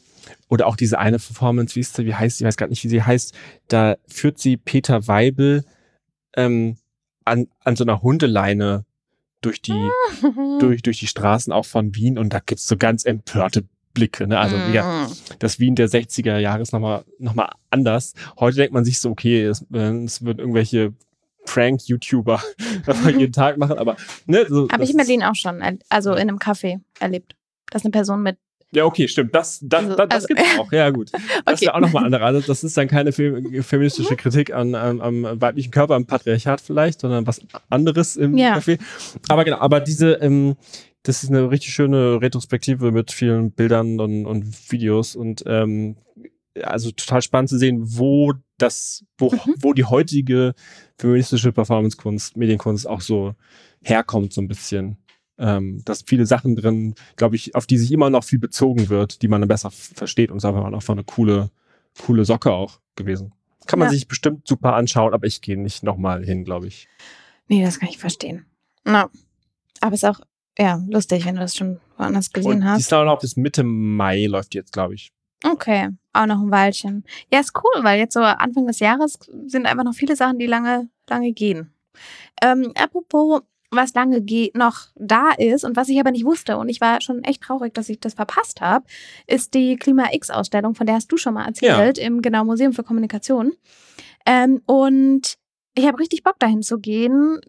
[0.49, 2.83] oder auch diese eine Performance, wie ist sie, wie heißt sie, ich weiß gar nicht,
[2.83, 3.33] wie sie heißt,
[3.67, 5.63] da führt sie Peter Weibel
[6.37, 6.77] ähm,
[7.25, 8.85] an, an so einer Hundeleine
[9.41, 9.71] durch die,
[10.21, 10.59] Mhm.
[10.59, 14.27] durch, durch die Straßen auch von Wien und da gibt's so ganz empörte Blicke.
[14.27, 14.39] Ne?
[14.39, 15.11] Also ja, Mm.
[15.39, 18.13] das Wien der 60er Jahre ist nochmal noch mal anders.
[18.39, 20.93] Heute denkt man sich so, okay, es, äh, es wird irgendwelche
[21.45, 22.41] Prank-YouTuber
[23.17, 26.21] jeden Tag machen, aber ne, so, Habe ich in Berlin auch schon, er- also in
[26.29, 27.35] einem Café erlebt.
[27.71, 28.37] Dass eine Person mit.
[28.73, 29.35] Ja, okay, stimmt.
[29.35, 30.71] Das, das, Also- das, das also- gibt's auch.
[30.71, 31.11] Ja, gut.
[31.45, 31.65] Das ist Okay.
[31.65, 32.23] ja auch nochmal andere.
[32.23, 36.61] Also das ist dann keine fe- feministische Kritik an, an, am weiblichen Körper, am Patriarchat
[36.61, 38.57] vielleicht, sondern was anderes im Ja.
[38.57, 38.79] Café.
[39.27, 40.55] Aber genau, aber diese, ähm,
[41.03, 45.97] das ist eine richtig schöne Retrospektive mit vielen Bildern und, und Videos und ähm,
[46.61, 49.55] also total spannend zu sehen, wo das, wo, Mhm.
[49.59, 50.53] wo die heutige
[50.99, 53.33] feministische Performancekunst, Medienkunst auch so
[53.83, 54.97] herkommt, so ein bisschen.
[55.43, 59.23] Ähm, dass viele Sachen drin, glaube ich, auf die sich immer noch viel bezogen wird,
[59.23, 61.49] die man dann besser versteht und ist einfach auch eine coole,
[62.05, 63.33] coole Socke auch gewesen.
[63.65, 63.93] Kann man Ja.
[63.93, 66.87] sich bestimmt super anschauen, aber ich gehe nicht nochmal hin, glaube ich.
[67.47, 68.45] Nee, das kann ich verstehen.
[68.85, 69.09] Na.
[69.79, 70.19] Aber ist auch,
[70.59, 72.79] ja, lustig, wenn du das schon woanders gesehen und die hast.
[72.81, 75.11] ist auch noch bis Mitte Mai läuft die jetzt, glaube ich.
[75.43, 77.03] Okay, auch noch ein Weilchen.
[77.33, 80.45] Ja, ist cool, weil jetzt so Anfang des Jahres sind einfach noch viele Sachen, die
[80.45, 81.73] lange, lange gehen.
[82.43, 86.69] Ähm, apropos, was lange geht, noch da ist und was ich aber nicht wusste und
[86.69, 88.85] ich war schon echt traurig, dass ich das verpasst habe,
[89.27, 92.83] ist die Klima X-Ausstellung, von der hast du schon mal erzählt, im genau Museum für
[92.83, 93.53] Kommunikation.
[94.25, 95.37] Ähm, und
[95.73, 97.39] ich habe richtig Bock dahin zu gehen.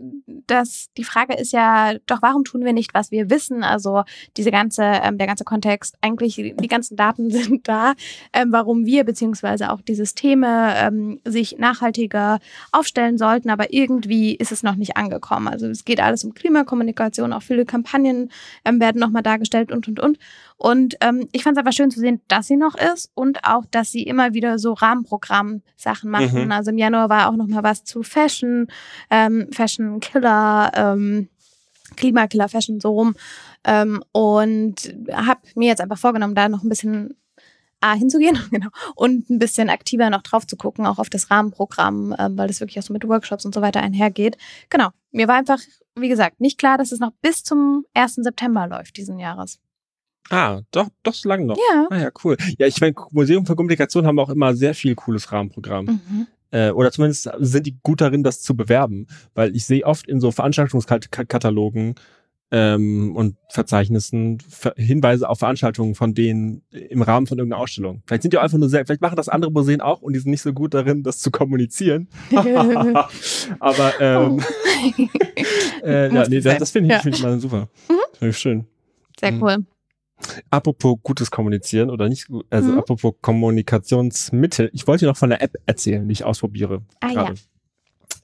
[0.46, 3.64] Das, die Frage ist ja, doch warum tun wir nicht, was wir wissen?
[3.64, 4.04] Also
[4.36, 7.94] diese ganze, ähm, der ganze Kontext, eigentlich die, ganzen Daten sind da,
[8.32, 12.38] ähm, warum wir beziehungsweise auch die Systeme ähm, sich nachhaltiger
[12.70, 15.48] aufstellen sollten, aber irgendwie ist es noch nicht angekommen.
[15.48, 18.30] Also es geht alles um Klimakommunikation, auch viele Kampagnen
[18.64, 20.18] ähm, werden nochmal dargestellt und und und.
[20.56, 23.64] Und ähm, ich fand es einfach schön zu sehen, dass sie noch ist und auch,
[23.70, 26.44] dass sie immer wieder so Rahmenprogramm-Sachen machen.
[26.44, 26.52] Mhm.
[26.52, 28.68] Also im Januar war auch nochmal was zu Fashion,
[29.10, 31.28] ähm, Fashion Killer, ähm,
[31.96, 33.14] Klimakiller Fashion so rum.
[33.64, 37.14] Ähm, und habe mir jetzt einfach vorgenommen, da noch ein bisschen
[37.82, 42.14] A, hinzugehen genau, und ein bisschen aktiver noch drauf zu gucken, auch auf das Rahmenprogramm,
[42.18, 44.38] ähm, weil das wirklich auch so mit Workshops und so weiter einhergeht.
[44.70, 45.58] Genau, mir war einfach,
[45.96, 48.14] wie gesagt, nicht klar, dass es noch bis zum 1.
[48.16, 49.58] September läuft diesen Jahres.
[50.30, 51.56] Ah, doch, doch so lange noch.
[51.56, 51.86] Ja.
[51.90, 52.36] Ah ja, cool.
[52.58, 55.84] Ja, ich meine, Museum für Kommunikation haben auch immer sehr viel cooles Rahmenprogramm.
[55.86, 56.26] Mhm.
[56.50, 59.06] Äh, oder zumindest sind die gut darin, das zu bewerben.
[59.34, 61.94] Weil ich sehe oft in so Veranstaltungskatalogen
[62.50, 68.02] ähm, und Verzeichnissen Ver Hinweise auf Veranstaltungen von denen im Rahmen von irgendeiner Ausstellung.
[68.06, 70.18] Vielleicht sind die auch einfach nur sehr, vielleicht machen das andere Museen auch und die
[70.18, 72.08] sind nicht so gut darin, das zu kommunizieren.
[73.60, 74.40] Aber ähm,
[74.84, 74.96] Oh.
[75.86, 77.00] äh, ja, nee, das, das finde ich, Ja.
[77.00, 77.68] find ich mal super.
[78.18, 78.66] Finde ich schön.
[79.18, 79.42] Sehr Mhm.
[79.42, 79.56] cool.
[80.50, 82.78] Apropos gutes Kommunizieren oder nicht, gut- also Mhm.
[82.78, 84.70] apropos Kommunikationsmittel.
[84.72, 86.82] Ich wollte dir noch von der App erzählen, die ich ausprobiere.
[87.00, 87.12] Ah, ja.
[87.14, 87.34] gerade.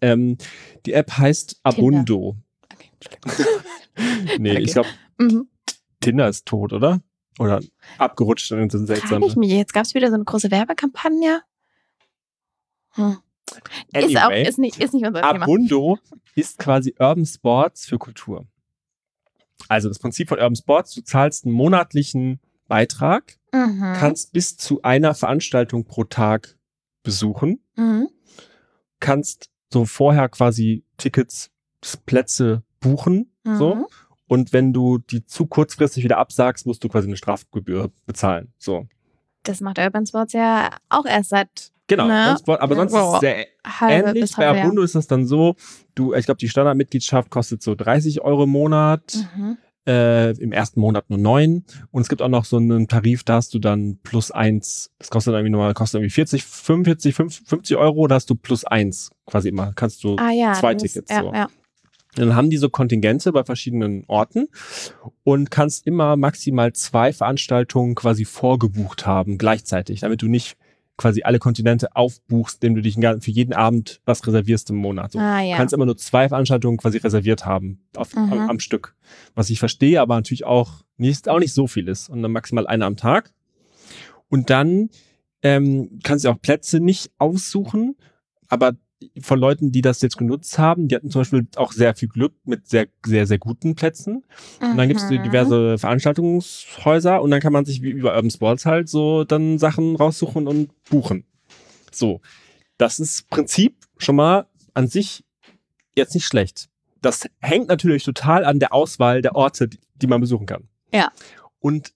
[0.01, 0.39] Ähm,
[0.87, 2.37] die App heißt Abundo.
[2.73, 3.33] Okay, Entschuldigung.
[4.39, 4.63] Nee, Okay.
[4.63, 5.49] ich glaube, Mhm.
[6.01, 7.01] Tinder ist tot, oder?
[7.41, 7.61] Oder
[7.99, 9.27] abgerutscht in so Frage seltsame.
[9.27, 9.51] ich mich.
[9.51, 11.41] Jetzt gab es wieder so eine große Werbekampagne.
[12.91, 13.17] Hm.
[13.93, 15.43] Ist auch, Anyway, ist nicht, ist nicht unser Thema.
[15.43, 15.99] Abundo
[16.37, 18.45] ist quasi Urban Sports für Kultur.
[19.67, 23.95] Also das Prinzip von Urban Sports, du zahlst einen monatlichen Beitrag, Mhm.
[23.99, 26.57] kannst bis zu einer Veranstaltung pro Tag
[27.03, 28.09] besuchen, Mhm.
[29.01, 31.51] kannst so vorher quasi Tickets,
[32.07, 33.75] Plätze buchen, so.
[33.75, 33.87] Mhm.
[34.27, 38.53] Und wenn du die zu kurzfristig wieder absagst, musst du quasi eine Strafgebühr bezahlen.
[38.59, 38.87] So.
[39.49, 41.49] Das macht Urban Sports ja auch erst seit
[41.87, 42.07] Genau.
[42.07, 42.37] Ne?
[42.39, 43.15] Sport, aber sonst ist Wow.
[43.15, 44.37] es sehr halbe ähnlich.
[44.37, 44.47] Bei.
[44.49, 45.55] Abundo ist es dann so,
[45.95, 49.57] du, ich glaube, die Standardmitgliedschaft kostet so 30 Euro im Monat, Mhm.
[49.89, 51.65] äh, im ersten Monat nur 9.
[51.91, 54.91] Und es gibt auch noch so einen Tarif, da hast du dann plus eins.
[54.99, 58.67] Das kostet dann irgendwie nochmal, kostet irgendwie 40, 45, 50 Euro, da hast du plus
[58.67, 59.73] eins quasi immer.
[59.75, 60.53] Kannst du Ah ja.
[60.53, 61.33] zwei das- Tickets Ja, so.
[62.19, 64.49] Dann haben die so Kontingente bei verschiedenen Orten
[65.25, 70.57] und kannst immer maximal zwei Veranstaltungen quasi vorgebucht haben gleichzeitig, damit du nicht
[70.97, 75.13] quasi alle Kontinente aufbuchst, indem du dich für jeden Abend was reservierst im Monat.
[75.13, 75.21] So.
[75.21, 75.57] Ah Du ja.
[75.57, 78.33] kannst immer nur zwei Veranstaltungen quasi reserviert haben auf, Mhm.
[78.33, 78.97] am, am Stück.
[79.37, 82.09] Was ich verstehe, aber natürlich auch nicht, auch nicht so viel ist.
[82.11, 83.33] Und dann maximal eine am Tag.
[84.29, 84.91] Und dann
[85.43, 87.95] ähm, kannst du auch Plätze nicht aussuchen,
[88.49, 88.73] aber
[89.21, 92.35] von Leuten, die das jetzt genutzt haben, die hatten zum Beispiel auch sehr viel Glück
[92.45, 94.25] mit sehr, sehr, sehr guten Plätzen.
[94.61, 95.23] Und dann gibt es Mhm.
[95.23, 99.97] diverse Veranstaltungshäuser und dann kann man sich wie über Urban Sports halt so dann Sachen
[99.97, 101.25] raussuchen und buchen.
[101.93, 102.21] So.
[102.77, 105.25] Das ist Prinzip schon mal an sich
[105.97, 106.69] jetzt nicht schlecht.
[107.01, 110.69] Das hängt natürlich total an der Auswahl der Orte, die, die man besuchen kann.
[110.93, 111.11] Ja.
[111.61, 111.93] Und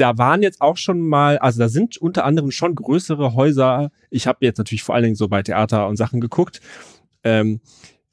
[0.00, 3.90] da waren jetzt auch schon mal, also da sind unter anderem schon größere Häuser.
[4.10, 6.60] Ich habe jetzt natürlich vor allen Dingen so bei Theater und Sachen geguckt.
[7.22, 7.60] Ähm,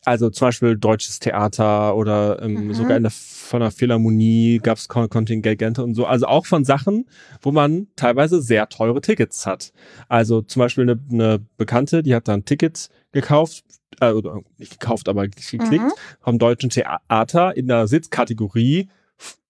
[0.04, 2.74] also zum Beispiel Deutsches Theater oder ähm, Mhm.
[2.74, 6.06] sogar in der, von der Philharmonie gab es Kontingente und so.
[6.06, 7.06] Also auch von Sachen,
[7.42, 9.74] wo man teilweise sehr teure Tickets hat.
[10.08, 13.64] Also zum Beispiel eine, eine Bekannte, die hat da ein Ticket gekauft,
[14.00, 15.92] äh, oder nicht gekauft, aber geklickt Mhm.
[16.22, 18.88] vom Deutschen Theater in der Sitzkategorie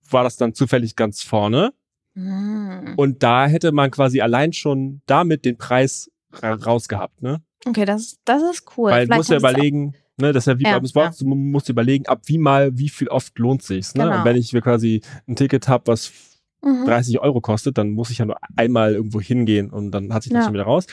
[0.09, 1.73] war das dann zufällig ganz vorne.
[2.17, 2.93] Mhm.
[2.95, 7.41] Und da hätte man quasi allein schon damit den Preis ra rausgehabt, ne?
[7.65, 8.91] Okay, das, das ist cool.
[8.91, 11.25] Weil du Vielleicht musst ja überlegen, ne, das ist ja wie Ja, beim Sport, du
[11.27, 14.03] musst überlegen, ab wie mal, wie viel oft lohnt sich's, ne?
[14.05, 14.17] Genau.
[14.17, 16.11] Und wenn ich mir quasi ein Ticket habe, was
[16.63, 16.85] Mhm.
[16.85, 20.31] 30 Euro kostet, dann muss ich ja nur einmal irgendwo hingehen und dann hat sich
[20.31, 20.45] das Ja.
[20.45, 20.87] schon wieder raus.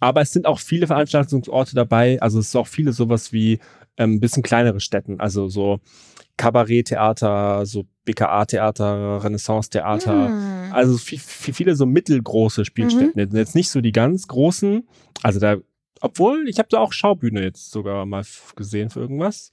[0.00, 3.60] Aber es sind auch viele Veranstaltungsorte dabei, also es ist auch viele sowas wie
[3.98, 5.80] ähm, ein bisschen kleinere Städten, also so
[6.36, 10.72] Kabaretttheater, so BKA-Theater, Renaissance-Theater, Mhm.
[10.72, 13.18] also viel, viel, viele so mittelgroße Spielstätten.
[13.18, 14.86] Jetzt- Jetzt nicht so die ganz großen.
[15.22, 15.56] Also da,
[16.00, 18.24] obwohl, ich habe da auch Schaubühne jetzt sogar mal
[18.56, 19.50] gesehen für irgendwas.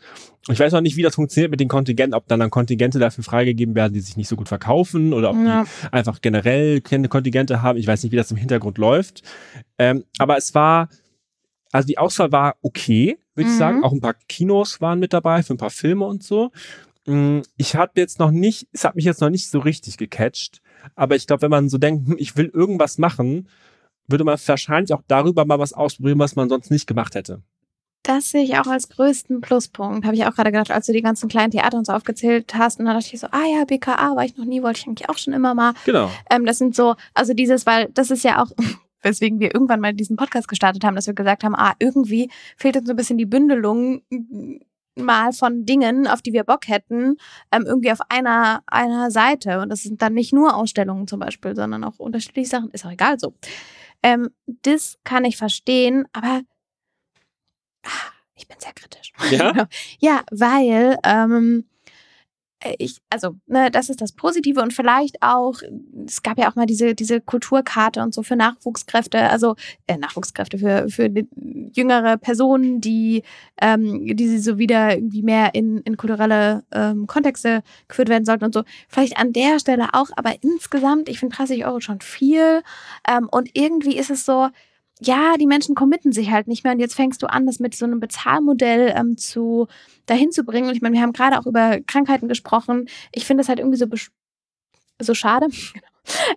[0.50, 3.24] Ich weiß noch nicht, wie das funktioniert mit den Kontingenten, ob dann, dann Kontingente dafür
[3.24, 5.64] freigegeben werden, die sich nicht so gut verkaufen oder ob Ja.
[5.64, 7.78] die einfach generell keine Kontingente haben.
[7.78, 9.22] Ich weiß nicht, wie das im Hintergrund läuft.
[9.78, 10.90] Ähm, aber es war,
[11.72, 13.60] also die Auswahl war okay, würde ich Mhm.
[13.60, 13.84] sagen.
[13.84, 16.52] Auch ein paar Kinos waren mit dabei für ein paar Filme und so.
[17.06, 20.62] Mm, Ich habe jetzt noch nicht, es hat mich jetzt noch nicht so richtig gecatcht.
[20.96, 23.48] Aber ich glaube, wenn man so denkt, hm, ich will irgendwas machen,
[24.08, 27.42] würde man wahrscheinlich auch darüber mal was ausprobieren, was man sonst nicht gemacht hätte.
[28.04, 30.06] Das sehe ich auch als größten Pluspunkt.
[30.06, 32.80] Habe ich auch gerade gedacht, als du die ganzen kleinen Theater und so aufgezählt hast.
[32.80, 35.08] Und dann dachte ich so, ah ja, BKA war ich noch nie, wollte ich eigentlich
[35.08, 35.74] auch schon immer mal.
[35.86, 36.10] Genau.
[36.32, 38.50] Ähm, das sind so, also dieses, weil das ist ja auch,
[39.02, 42.78] weswegen wir irgendwann mal diesen Podcast gestartet haben, dass wir gesagt haben, ah, irgendwie fehlt
[42.78, 44.04] uns so ein bisschen die Bündelung
[44.96, 47.18] mal von Dingen, auf die wir Bock hätten,
[47.52, 49.60] ähm, irgendwie auf einer, einer Seite.
[49.62, 52.72] Und das sind dann nicht nur Ausstellungen zum Beispiel, sondern auch unterschiedliche Sachen.
[52.72, 53.34] Ist auch egal so.
[54.04, 54.30] Ähm,
[54.64, 56.42] das kann ich verstehen, aber
[57.86, 59.14] ah, ich bin sehr kritisch.
[59.30, 59.68] Ja?
[60.00, 61.71] ja, weil ähm, äh,
[62.78, 65.62] ich, also, ne, das ist das Positive und vielleicht auch,
[66.06, 69.56] es gab ja auch mal diese, diese Kulturkarte und so für Nachwuchskräfte, also
[69.88, 71.10] äh, Nachwuchskräfte für, für
[71.74, 73.24] jüngere Personen, die,
[73.60, 78.46] ähm, die sie so wieder irgendwie mehr in, in kulturelle ähm, Kontexte geführt werden sollten
[78.46, 78.64] und so.
[78.88, 82.62] Vielleicht an der Stelle auch, aber insgesamt, ich finde 30 Euro schon viel.
[83.08, 84.50] Ähm, und irgendwie ist es so,
[85.04, 87.76] ja, die Menschen committen sich halt nicht mehr und jetzt fängst du an, das mit
[87.76, 89.68] so einem Bezahlmodell ähm, zu
[90.06, 90.70] dahin zu bringen.
[90.70, 92.88] Und ich meine, wir haben gerade auch über Krankheiten gesprochen.
[93.12, 93.88] Ich finde es halt irgendwie so
[95.02, 95.48] so schade.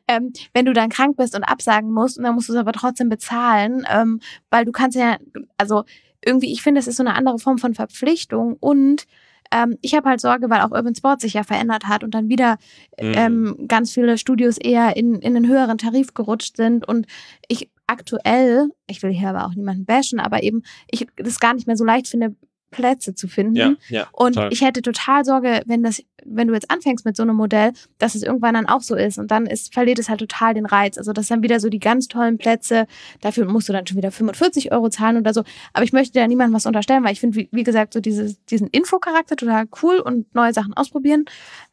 [0.06, 2.72] Ähm, wenn du dann krank bist und absagen musst und dann musst du es aber
[2.72, 5.16] trotzdem bezahlen, ähm, weil du kannst ja,
[5.56, 5.84] also
[6.22, 9.06] irgendwie, ich finde, es ist so eine andere Form von Verpflichtung und
[9.50, 12.28] ähm, ich habe halt Sorge, weil auch Urban Sport sich ja verändert hat und dann
[12.28, 12.58] wieder
[13.00, 13.12] Mhm.
[13.16, 17.06] ähm, ganz viele Studios eher in, in einen höheren Tarif gerutscht sind und
[17.48, 21.66] ich aktuell, ich will hier aber auch niemanden bashen, aber eben ich das gar nicht
[21.66, 22.36] mehr so leicht finde,
[22.74, 23.56] Plätze zu finden.
[23.56, 24.06] Ja, ja.
[24.12, 24.52] Und total.
[24.52, 28.14] ich hätte total Sorge, wenn das, wenn du jetzt anfängst mit so einem Modell, dass
[28.14, 29.18] es irgendwann dann auch so ist.
[29.18, 30.98] Und dann ist, verliert es halt total den Reiz.
[30.98, 32.86] Also das sind dann wieder so die ganz tollen Plätze.
[33.20, 35.44] Dafür musst du dann schon wieder 45 Euro zahlen oder so.
[35.72, 38.42] Aber ich möchte da niemandem was unterstellen, weil ich finde, wie, wie gesagt, so dieses,
[38.46, 41.24] diesen Infocharakter total cool und neue Sachen ausprobieren.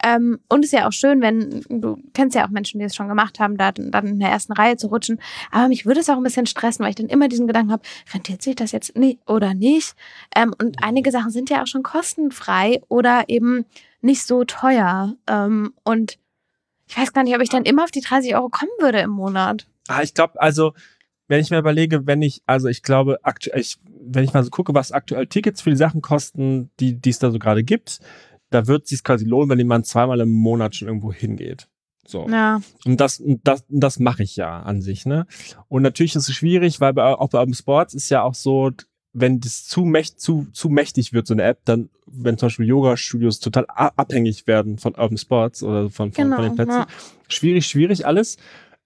[0.03, 3.07] Ähm, und ist ja auch schön, wenn, du kennst ja auch Menschen, die es schon
[3.07, 5.19] gemacht haben, da dann in der ersten Reihe zu rutschen.
[5.51, 7.83] Aber mich würde es auch ein bisschen stressen, weil ich dann immer diesen Gedanken habe,
[8.13, 9.93] rentiert sich das jetzt nicht oder nicht?
[10.35, 13.65] Ähm, und einige Sachen sind ja auch schon kostenfrei oder eben
[14.01, 15.15] nicht so teuer.
[15.27, 16.17] Ähm, und
[16.87, 19.11] ich weiß gar nicht, ob ich dann immer auf die 30 Euro kommen würde im
[19.11, 19.67] Monat.
[19.87, 20.73] Ah, ich glaube, also,
[21.29, 24.73] wenn ich mir überlege, wenn ich, also ich glaube, aktuell, wenn ich mal so gucke,
[24.73, 27.99] was aktuell Tickets für die Sachen kosten, die es da so gerade gibt,
[28.49, 31.69] da wird es sich quasi lohnen, wenn jemand zweimal im Monat schon irgendwo hingeht.
[32.05, 32.27] So.
[32.27, 32.61] Ja.
[32.83, 35.25] Und das, und das, und das mache ich ja an sich, ne?
[35.69, 38.71] Und natürlich ist es schwierig, weil bei, auch bei Urban Sports ist ja auch so,
[39.13, 42.65] wenn das zu, mächt, zu, zu mächtig wird, so eine App, dann, wenn zum Beispiel
[42.67, 46.79] Yoga-Studios total abhängig werden von Urban Sports oder von, von, Genau, von den Plätzen.
[46.79, 46.87] ja.
[47.27, 48.37] Schwierig, schwierig alles.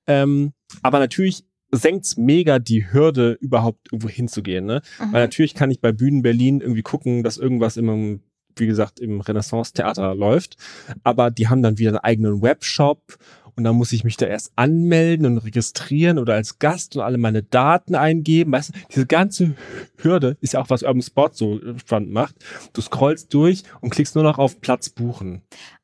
[0.08, 4.82] Ähm, aber natürlich senkt's mega die Hürde, überhaupt irgendwo hinzugehen, ne?
[5.00, 5.12] Weil Mhm.
[5.14, 8.22] natürlich kann ich bei Bühnen Berlin irgendwie gucken, dass irgendwas im,
[8.56, 10.56] wie gesagt, im Renaissance-Theater läuft.
[11.04, 13.18] Aber die haben dann wieder einen eigenen Webshop
[13.58, 17.18] und dann muss ich mich da erst anmelden und registrieren oder als Gast und alle
[17.18, 18.52] meine Daten eingeben.
[18.52, 19.56] Weißt du, diese ganze
[19.98, 22.36] Hürde ist ja auch, was Urban Sport so spannend macht.
[22.74, 25.42] Du scrollst durch und klickst nur noch auf Platz buchen.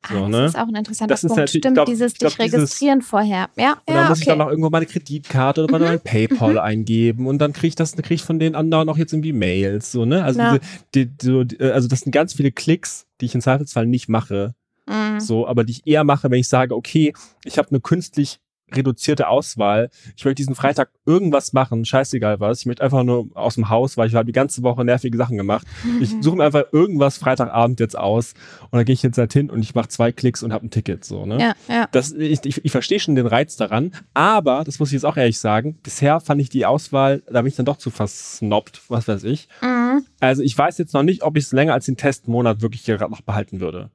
[0.08, 0.44] So, ah, das ne?
[0.46, 1.38] ist auch ein interessanter Das ist Punkt.
[1.40, 3.48] natürlich- ich Stimmt, glaub- dieses ich glaub, dich dieses- registrieren vorher.
[3.56, 4.30] Ja, Und ja, dann muss ich okay.
[4.30, 5.84] dann noch irgendwo meine Kreditkarte oder Mhm.
[5.84, 9.12] mein PayPal eingeben und dann kriege ich das, kriege ich von den anderen auch jetzt
[9.12, 10.24] irgendwie Mails, so, ne?
[10.24, 10.58] Also, Ja.
[10.94, 14.54] diese, die, die, also das sind ganz viele Klicks, die ich im Zweifelsfall nicht mache,
[14.86, 15.20] Mhm.
[15.20, 17.12] so, aber die ich eher mache, wenn ich sage, okay,
[17.44, 18.40] ich habe eine künstlich
[18.76, 19.90] reduzierte Auswahl.
[20.16, 22.60] Ich möchte diesen Freitag irgendwas machen, scheißegal was.
[22.60, 25.36] Ich möchte einfach nur aus dem Haus, weil ich habe die ganze Woche nervige Sachen
[25.36, 25.66] gemacht.
[26.00, 28.34] Ich suche mir einfach irgendwas Freitagabend jetzt aus
[28.70, 30.70] und dann gehe ich jetzt halt hin und ich mache zwei Klicks und habe ein
[30.70, 31.38] Ticket, so, ne?
[31.38, 31.88] Ja, ja.
[31.92, 35.16] Das, ich, ich, ich verstehe schon den Reiz daran, aber, das muss ich jetzt auch
[35.16, 39.08] ehrlich sagen, bisher fand ich die Auswahl, da bin ich dann doch zu versnobbt, was
[39.08, 39.48] weiß ich.
[39.60, 40.04] Mhm.
[40.20, 42.98] Also ich weiß jetzt noch nicht, ob ich es länger als den Testmonat wirklich hier
[43.08, 43.90] noch behalten würde.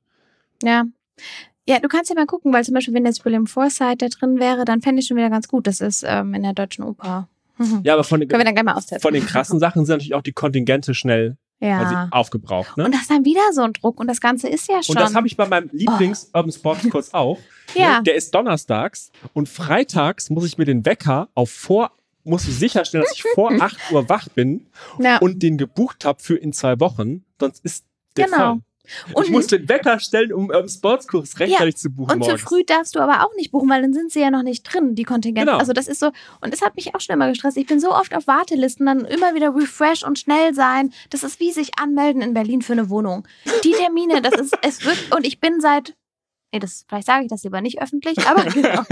[0.64, 0.84] Ja.
[1.70, 4.40] Ja, du kannst ja mal gucken, weil zum Beispiel, wenn jetzt William Forsythe da drin
[4.40, 5.68] wäre, dann fände ich schon wieder ganz gut.
[5.68, 7.28] Das ist ähm, in der Deutschen Oper.
[7.58, 7.82] Mhm.
[7.84, 9.02] Ja, aber von den, Können wir dann gleich mal austesten.
[9.02, 12.08] von den krassen Sachen sind natürlich auch die Kontingente schnell Ja.
[12.12, 12.78] aufgebraucht.
[12.78, 12.86] Ne?
[12.86, 14.96] Und das ist dann wieder so ein Druck und das Ganze ist ja schon.
[14.96, 17.40] Und das habe ich bei meinem Lieblings-Urban Sports Kurs auch.
[17.76, 17.98] Ja.
[17.98, 18.04] Ne?
[18.04, 21.92] Der ist donnerstags und freitags muss ich mir den Wecker auf vor,
[22.24, 24.68] muss ich sicherstellen, dass ich vor 8 Uhr wach bin
[25.00, 25.18] ja.
[25.18, 27.84] und den gebucht habe für in zwei Wochen, sonst ist
[28.16, 28.38] der Genau.
[28.38, 28.62] voll.
[29.14, 32.42] Und- ich muss den Wecker stellen, um im Sportskurs rechtzeitig zu buchen Und zu morgens.
[32.42, 34.96] früh darfst du aber auch nicht buchen, weil dann sind sie ja noch nicht drin,
[34.96, 35.46] die Kontingente.
[35.46, 35.60] Genau.
[35.60, 36.08] Also das ist so,
[36.42, 37.58] und das hat mich auch schon immer gestresst.
[37.58, 40.92] Ich bin so oft auf Wartelisten, dann immer wieder refresh und schnell sein.
[41.10, 43.28] Das ist wie sich anmelden in Berlin für eine Wohnung.
[43.64, 45.96] Die Termine, das ist, es wird, und ich bin seit,
[46.54, 48.84] nee, das, vielleicht sage ich das lieber nicht öffentlich, aber genau.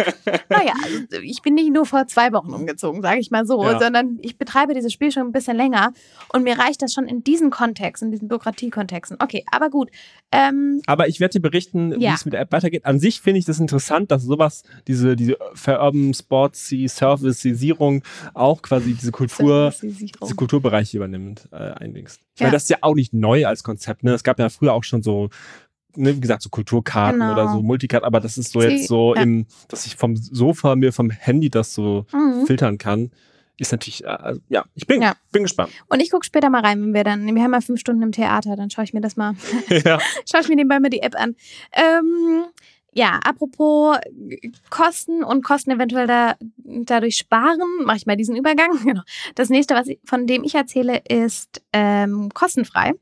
[0.50, 3.80] naja, also ich bin nicht nur vor zwei Wochen umgezogen, sage ich mal so, Ja.
[3.80, 5.94] sondern ich betreibe dieses Spiel schon ein bisschen länger
[6.34, 9.18] und mir reicht das schon in diesen Kontexten, in diesen Bürokratiekontexten.
[9.22, 9.89] Okay, aber gut.
[10.32, 12.13] Ähm, Aber ich werde dir berichten, wie Ja.
[12.13, 12.86] es mit der App weitergeht.
[12.86, 15.38] An sich finde ich das interessant, dass sowas, diese, diese
[15.68, 22.20] Urban Sportsy Serviceisierung auch quasi diese Kultur, diese Kulturbereiche übernimmt, äh, eindingst.
[22.36, 22.48] Ich Ja.
[22.48, 24.13] meine, das ist ja auch nicht neu als Konzept, ne?
[24.13, 25.30] Es gab ja früher auch schon so,
[25.98, 27.34] ne, wie gesagt, so Kulturkarten Genau.
[27.34, 29.22] oder so Multicard, aber das ist so Sie- jetzt so ja.
[29.22, 32.46] im, dass ich vom Sofa mir vom Handy das so Mhm.
[32.46, 33.12] filtern kann,
[33.58, 35.16] ist natürlich, äh, ja, ich bin, Ja.
[35.32, 35.72] bin gespannt.
[35.88, 38.12] Und ich gucke später mal rein, wenn wir dann, wir haben ja fünf Stunden im
[38.12, 39.34] Theater, dann schaue ich mir das mal,
[39.70, 40.00] ja.
[40.30, 41.36] schaue ich mir nebenbei mal die App an.
[41.72, 42.46] Ähm,
[42.98, 43.98] ja, apropos
[44.70, 48.70] Kosten und Kosten eventuell da, dadurch sparen, mache ich mal diesen Übergang.
[48.86, 49.02] Genau.
[49.36, 52.94] Das nächste, was ich, von dem ich erzähle, ist ähm, kostenfrei.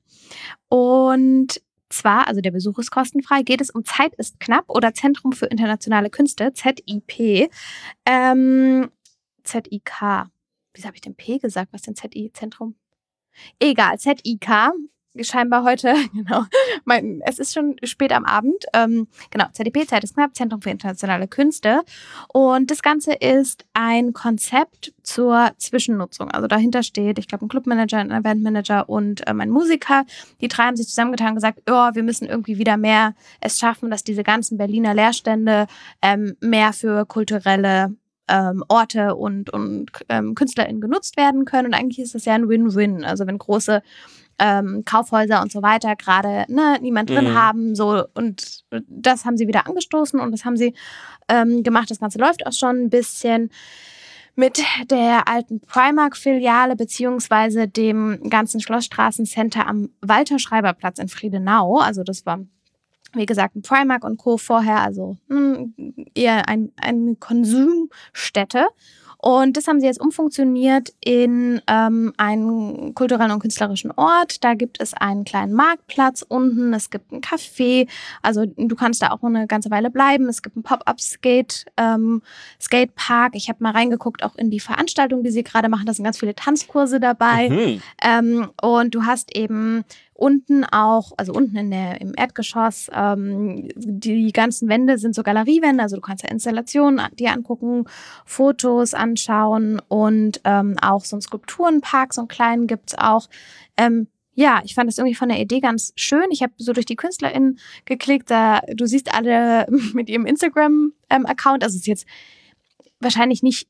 [0.70, 1.62] Und
[1.94, 5.46] zwar, also der Besuch ist kostenfrei, geht es um Zeit ist knapp oder Zentrum für
[5.46, 7.50] internationale Künste, ZIP.
[8.06, 8.92] Ähm,
[9.44, 10.30] ZIK.
[10.74, 11.72] Wieso habe ich denn P gesagt?
[11.72, 12.32] Was denn ZI?
[12.34, 12.76] Zentrum?
[13.60, 14.74] Egal, ZIK.
[15.22, 16.45] Scheinbar heute, genau,
[16.86, 18.66] mein, es ist schon spät am Abend.
[18.74, 21.82] Ähm, genau, ZDP, Zeit ist knapp, Zentrum für internationale Künste.
[22.30, 26.32] Und das Ganze ist ein Konzept zur Zwischennutzung.
[26.32, 30.05] Also dahinter steht, ich glaube, ein Clubmanager, ein Eventmanager und ähm, ein Musiker.
[30.41, 33.91] Die drei haben sich zusammengetan und gesagt, oh, wir müssen irgendwie wieder mehr es schaffen,
[33.91, 35.68] dass diese ganzen Berliner Leerstände
[36.01, 37.95] ähm, mehr für kulturelle
[38.28, 41.68] ähm, Orte und, und ähm, KünstlerInnen genutzt werden können.
[41.68, 43.03] Und eigentlich ist das ja ein Win-Win.
[43.03, 43.82] Also wenn große
[44.40, 47.36] ähm, Kaufhäuser und so weiter gerade ne, niemand drin Mhm.
[47.36, 47.76] haben.
[47.76, 50.74] So, und das haben sie wieder angestoßen und das haben sie
[51.30, 51.90] ähm, gemacht.
[51.92, 53.50] Das Ganze läuft auch schon ein bisschen
[54.36, 54.60] mit
[54.90, 61.78] der alten Primark-Filiale beziehungsweise dem ganzen Schlossstraßencenter am Walter-Schreiber-Platz in Friedenau.
[61.78, 62.40] Also das war,
[63.14, 64.38] wie gesagt, ein Primark und Co.
[64.38, 65.76] vorher, also hm,
[66.16, 68.66] eher ein, eine Konsumstätte.
[69.24, 74.43] Und das haben sie jetzt umfunktioniert in ähm, einen kulturellen und künstlerischen Ort.
[74.43, 77.88] Da gibt es einen kleinen Marktplatz unten, es gibt ein Café,
[78.21, 80.28] also du kannst da auch eine ganze Weile bleiben.
[80.28, 82.21] Es gibt einen Pop-up-Skate, ähm,
[82.59, 83.36] Skatepark.
[83.36, 85.86] Ich habe mal reingeguckt, auch in die Veranstaltung, die sie gerade machen.
[85.86, 87.49] Da sind ganz viele Tanzkurse dabei.
[87.49, 87.82] Mhm.
[88.03, 89.86] Ähm, und du hast eben
[90.24, 95.84] unten auch, also unten in der, im Erdgeschoss, ähm, die ganzen Wände sind so Galeriewände,
[95.84, 97.84] also du kannst ja Installationen dir angucken,
[98.26, 103.28] Fotos anschauen und ähm, auch so einen Skulpturenpark, so einen kleinen gibt's auch.
[103.76, 106.32] Ähm, ja, ich fand das irgendwie von der Idee ganz schön.
[106.32, 111.76] Ich habe so durch die KünstlerInnen geklickt, da du siehst alle mit ihrem Instagram-Account, also
[111.76, 112.07] es ist jetzt
[113.01, 113.67] wahrscheinlich nicht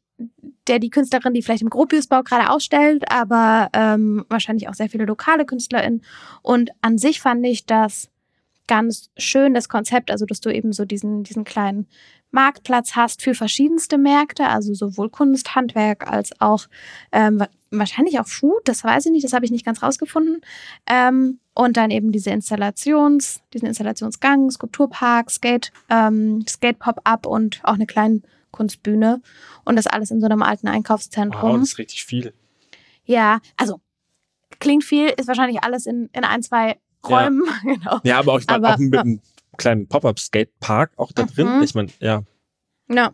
[0.67, 5.05] der die Künstlerin, die vielleicht im Gropiusbau gerade ausstellt, aber ähm, wahrscheinlich auch sehr viele
[5.05, 6.01] lokale KünstlerInnen.
[6.41, 8.09] Und an sich fand ich das
[8.67, 11.87] ganz schön, das Konzept, also dass du eben so diesen, diesen kleinen
[12.31, 16.67] Marktplatz hast für verschiedenste Märkte, also sowohl Kunst, Handwerk als auch
[17.11, 20.41] ähm, wa- wahrscheinlich auch Food, das weiß ich nicht, das habe ich nicht ganz rausgefunden.
[20.87, 27.85] Ähm, und dann eben diese Installations, diesen Installationsgang, Skulpturpark, Skate, ähm, Skate-Pop-Up und auch eine
[27.85, 28.21] kleine
[28.53, 29.21] Kunstbühne.
[29.65, 31.59] Und das alles in so einem alten Wow, Einkaufszentrum.
[31.59, 32.33] das ist richtig viel.
[33.03, 33.81] ja, also
[34.59, 36.75] klingt viel, ist wahrscheinlich alles in, in ein, zwei Ja.
[37.09, 37.43] Räumen.
[37.63, 37.99] genau.
[38.03, 39.19] Ja, aber auch, ich Aber- auch mit einem
[39.57, 41.57] kleinen Pop-Up-Skate-Park auch da drin.
[41.57, 41.63] Mhm.
[41.63, 42.23] Ich meine, ja.
[42.89, 43.13] Ja.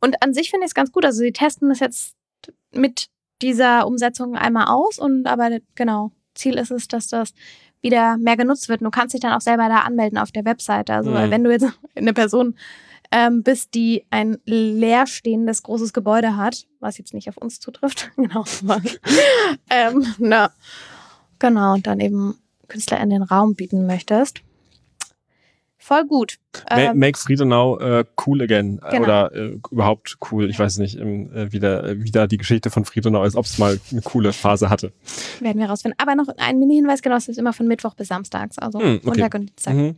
[0.00, 1.04] Und an sich finde ich es ganz gut.
[1.04, 2.16] Also sie testen das jetzt
[2.72, 3.08] mit
[3.40, 7.32] dieser Umsetzung einmal aus und aber genau, Ziel ist es, dass das
[7.80, 8.80] wieder mehr genutzt wird.
[8.82, 10.94] Du kannst dich dann auch selber da anmelden auf der Webseite.
[10.94, 11.30] Also Mhm.
[11.30, 12.56] wenn du jetzt eine Person
[13.14, 18.44] ähm, bist, die ein leerstehendes großes Gebäude hat, was jetzt nicht auf uns zutrifft, genau,
[19.70, 20.50] ähm, na,
[21.38, 22.36] genau, und dann eben
[22.66, 24.40] Künstler in den Raum bieten möchtest.
[25.78, 26.38] Voll gut.
[26.70, 28.80] Ähm, Make Friedenau äh, cool again.
[28.90, 29.04] Genau.
[29.04, 30.48] Oder äh, überhaupt cool.
[30.48, 33.44] Ich weiß nicht, äh, wie, da, äh, wie da die Geschichte von Friedenau ist, ob
[33.44, 34.94] es mal eine coole Phase hatte.
[35.40, 35.98] Werden wir rausfinden.
[36.00, 39.00] Aber noch ein Mini-Hinweis, genau, es ist immer von Mittwoch bis Samstags, also Hm, okay.
[39.04, 39.96] Montag und Dienstag Mhm.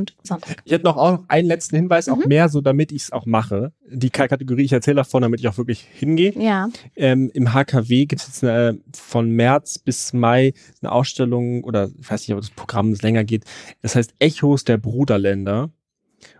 [0.00, 0.62] Und Sonntag.
[0.64, 2.28] Ich hätte noch auch noch einen letzten Hinweis, auch Mhm.
[2.28, 3.72] mehr so, damit ich es auch mache.
[3.88, 6.32] Die Kategorie, ich erzähle davon, damit ich auch wirklich hingehe.
[6.38, 6.68] Ja.
[6.94, 12.10] Ähm, Im HKW gibt es jetzt eine, von März bis Mai eine Ausstellung oder ich
[12.10, 13.44] weiß nicht, ob das Programm länger geht.
[13.82, 15.70] Das heißt Echos der Bruderländer.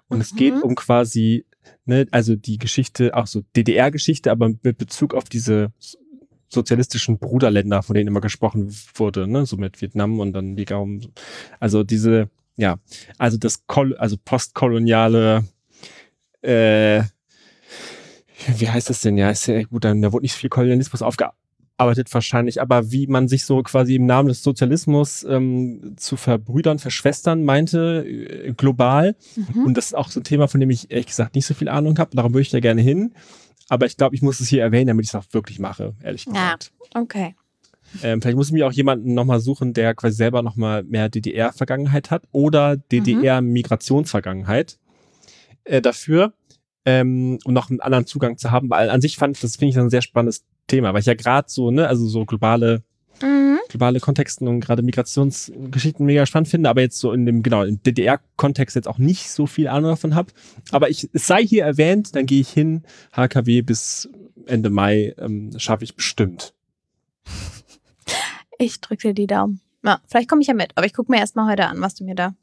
[0.09, 0.37] Und es Mhm.
[0.37, 1.45] geht um quasi,
[1.85, 5.73] ne, also die Geschichte, auch so DDR-Geschichte, aber mit Bezug auf diese
[6.49, 11.01] sozialistischen Bruderländer, von denen immer gesprochen wurde, ne, so mit Vietnam und dann die Gaum.
[11.59, 12.77] Also diese, ja,
[13.19, 15.45] also das Kol also postkoloniale,
[16.43, 17.03] äh,
[18.59, 19.17] wie heißt das denn?
[19.17, 23.29] Ja, ist ja gut, dann, da wurde nicht viel Kolonialismus aufgearbeitet wahrscheinlich, aber wie man
[23.29, 29.17] sich so quasi im Namen des Sozialismus ähm, zu verbrüdern, verschwestern meinte, äh, global.
[29.37, 29.65] Mhm.
[29.67, 31.69] Und das ist auch so ein Thema, von dem ich ehrlich gesagt nicht so viel
[31.69, 32.15] Ahnung habe.
[32.15, 33.15] Darum würde ich da gerne hin.
[33.69, 36.25] Aber ich glaube, ich muss es hier erwähnen, damit ich es auch wirklich mache, ehrlich
[36.27, 36.33] Ja.
[36.33, 36.73] gesagt.
[36.95, 37.35] Okay.
[38.03, 42.11] Ähm, vielleicht muss ich mir auch jemanden nochmal suchen, der quasi selber nochmal mehr DDR-Vergangenheit
[42.11, 44.79] hat oder DDR-Migrationsvergangenheit
[45.65, 46.33] äh, dafür,
[46.85, 48.71] ähm, um noch einen anderen Zugang zu haben.
[48.71, 51.15] Weil an sich fand ich, das finde ich ein sehr spannendes Thema, weil ich ja
[51.15, 52.83] gerade so, ne, also so globale
[53.23, 53.59] Mhm.
[53.69, 57.83] globale Kontexten und gerade Migrationsgeschichten mega spannend finde, aber jetzt so in dem, genau, im
[57.83, 60.33] DDR-Kontext jetzt auch nicht so viel Ahnung davon habe.
[60.71, 62.83] Aber ich, es sei hier erwähnt, dann gehe ich hin,
[63.13, 64.09] HKW bis
[64.47, 66.53] Ende Mai ähm, schaffe ich bestimmt.
[68.59, 69.61] Ich drücke dir die Daumen.
[69.85, 71.95] Ja, vielleicht komme ich ja mit, aber ich gucke mir erst mal heute an, was
[71.95, 72.35] du mir da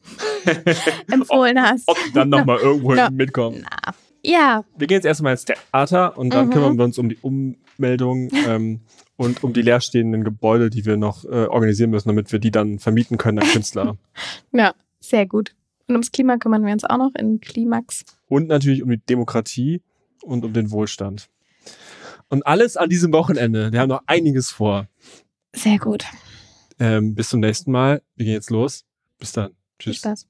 [1.11, 1.87] empfohlen hast.
[1.87, 3.09] Ob ich dann nochmal irgendwo Ja.
[3.09, 3.65] mitkommen.
[3.69, 3.93] Na.
[4.25, 6.51] Ja, Wir gehen jetzt erstmal ins Theater und dann Mhm.
[6.51, 8.79] kümmern wir uns um die Ummeldung ähm,
[9.17, 12.79] und um die leerstehenden Gebäude, die wir noch äh, organisieren müssen, damit wir die dann
[12.79, 13.97] vermieten können an Künstler.
[14.53, 15.53] ja, sehr gut.
[15.89, 18.05] Und ums Klima kümmern wir uns auch noch in Klimax.
[18.29, 19.81] und natürlich um die Demokratie
[20.21, 21.27] und um den Wohlstand.
[22.29, 23.73] Und alles an diesem Wochenende.
[23.73, 24.87] Wir haben noch einiges vor.
[25.55, 26.05] Sehr gut.
[26.79, 28.01] Ähm, bis zum nächsten Mal.
[28.15, 28.85] Wir gehen jetzt los.
[29.19, 29.51] Bis dann.
[29.79, 29.97] Viel Tschüss.
[29.97, 30.27] Spaß.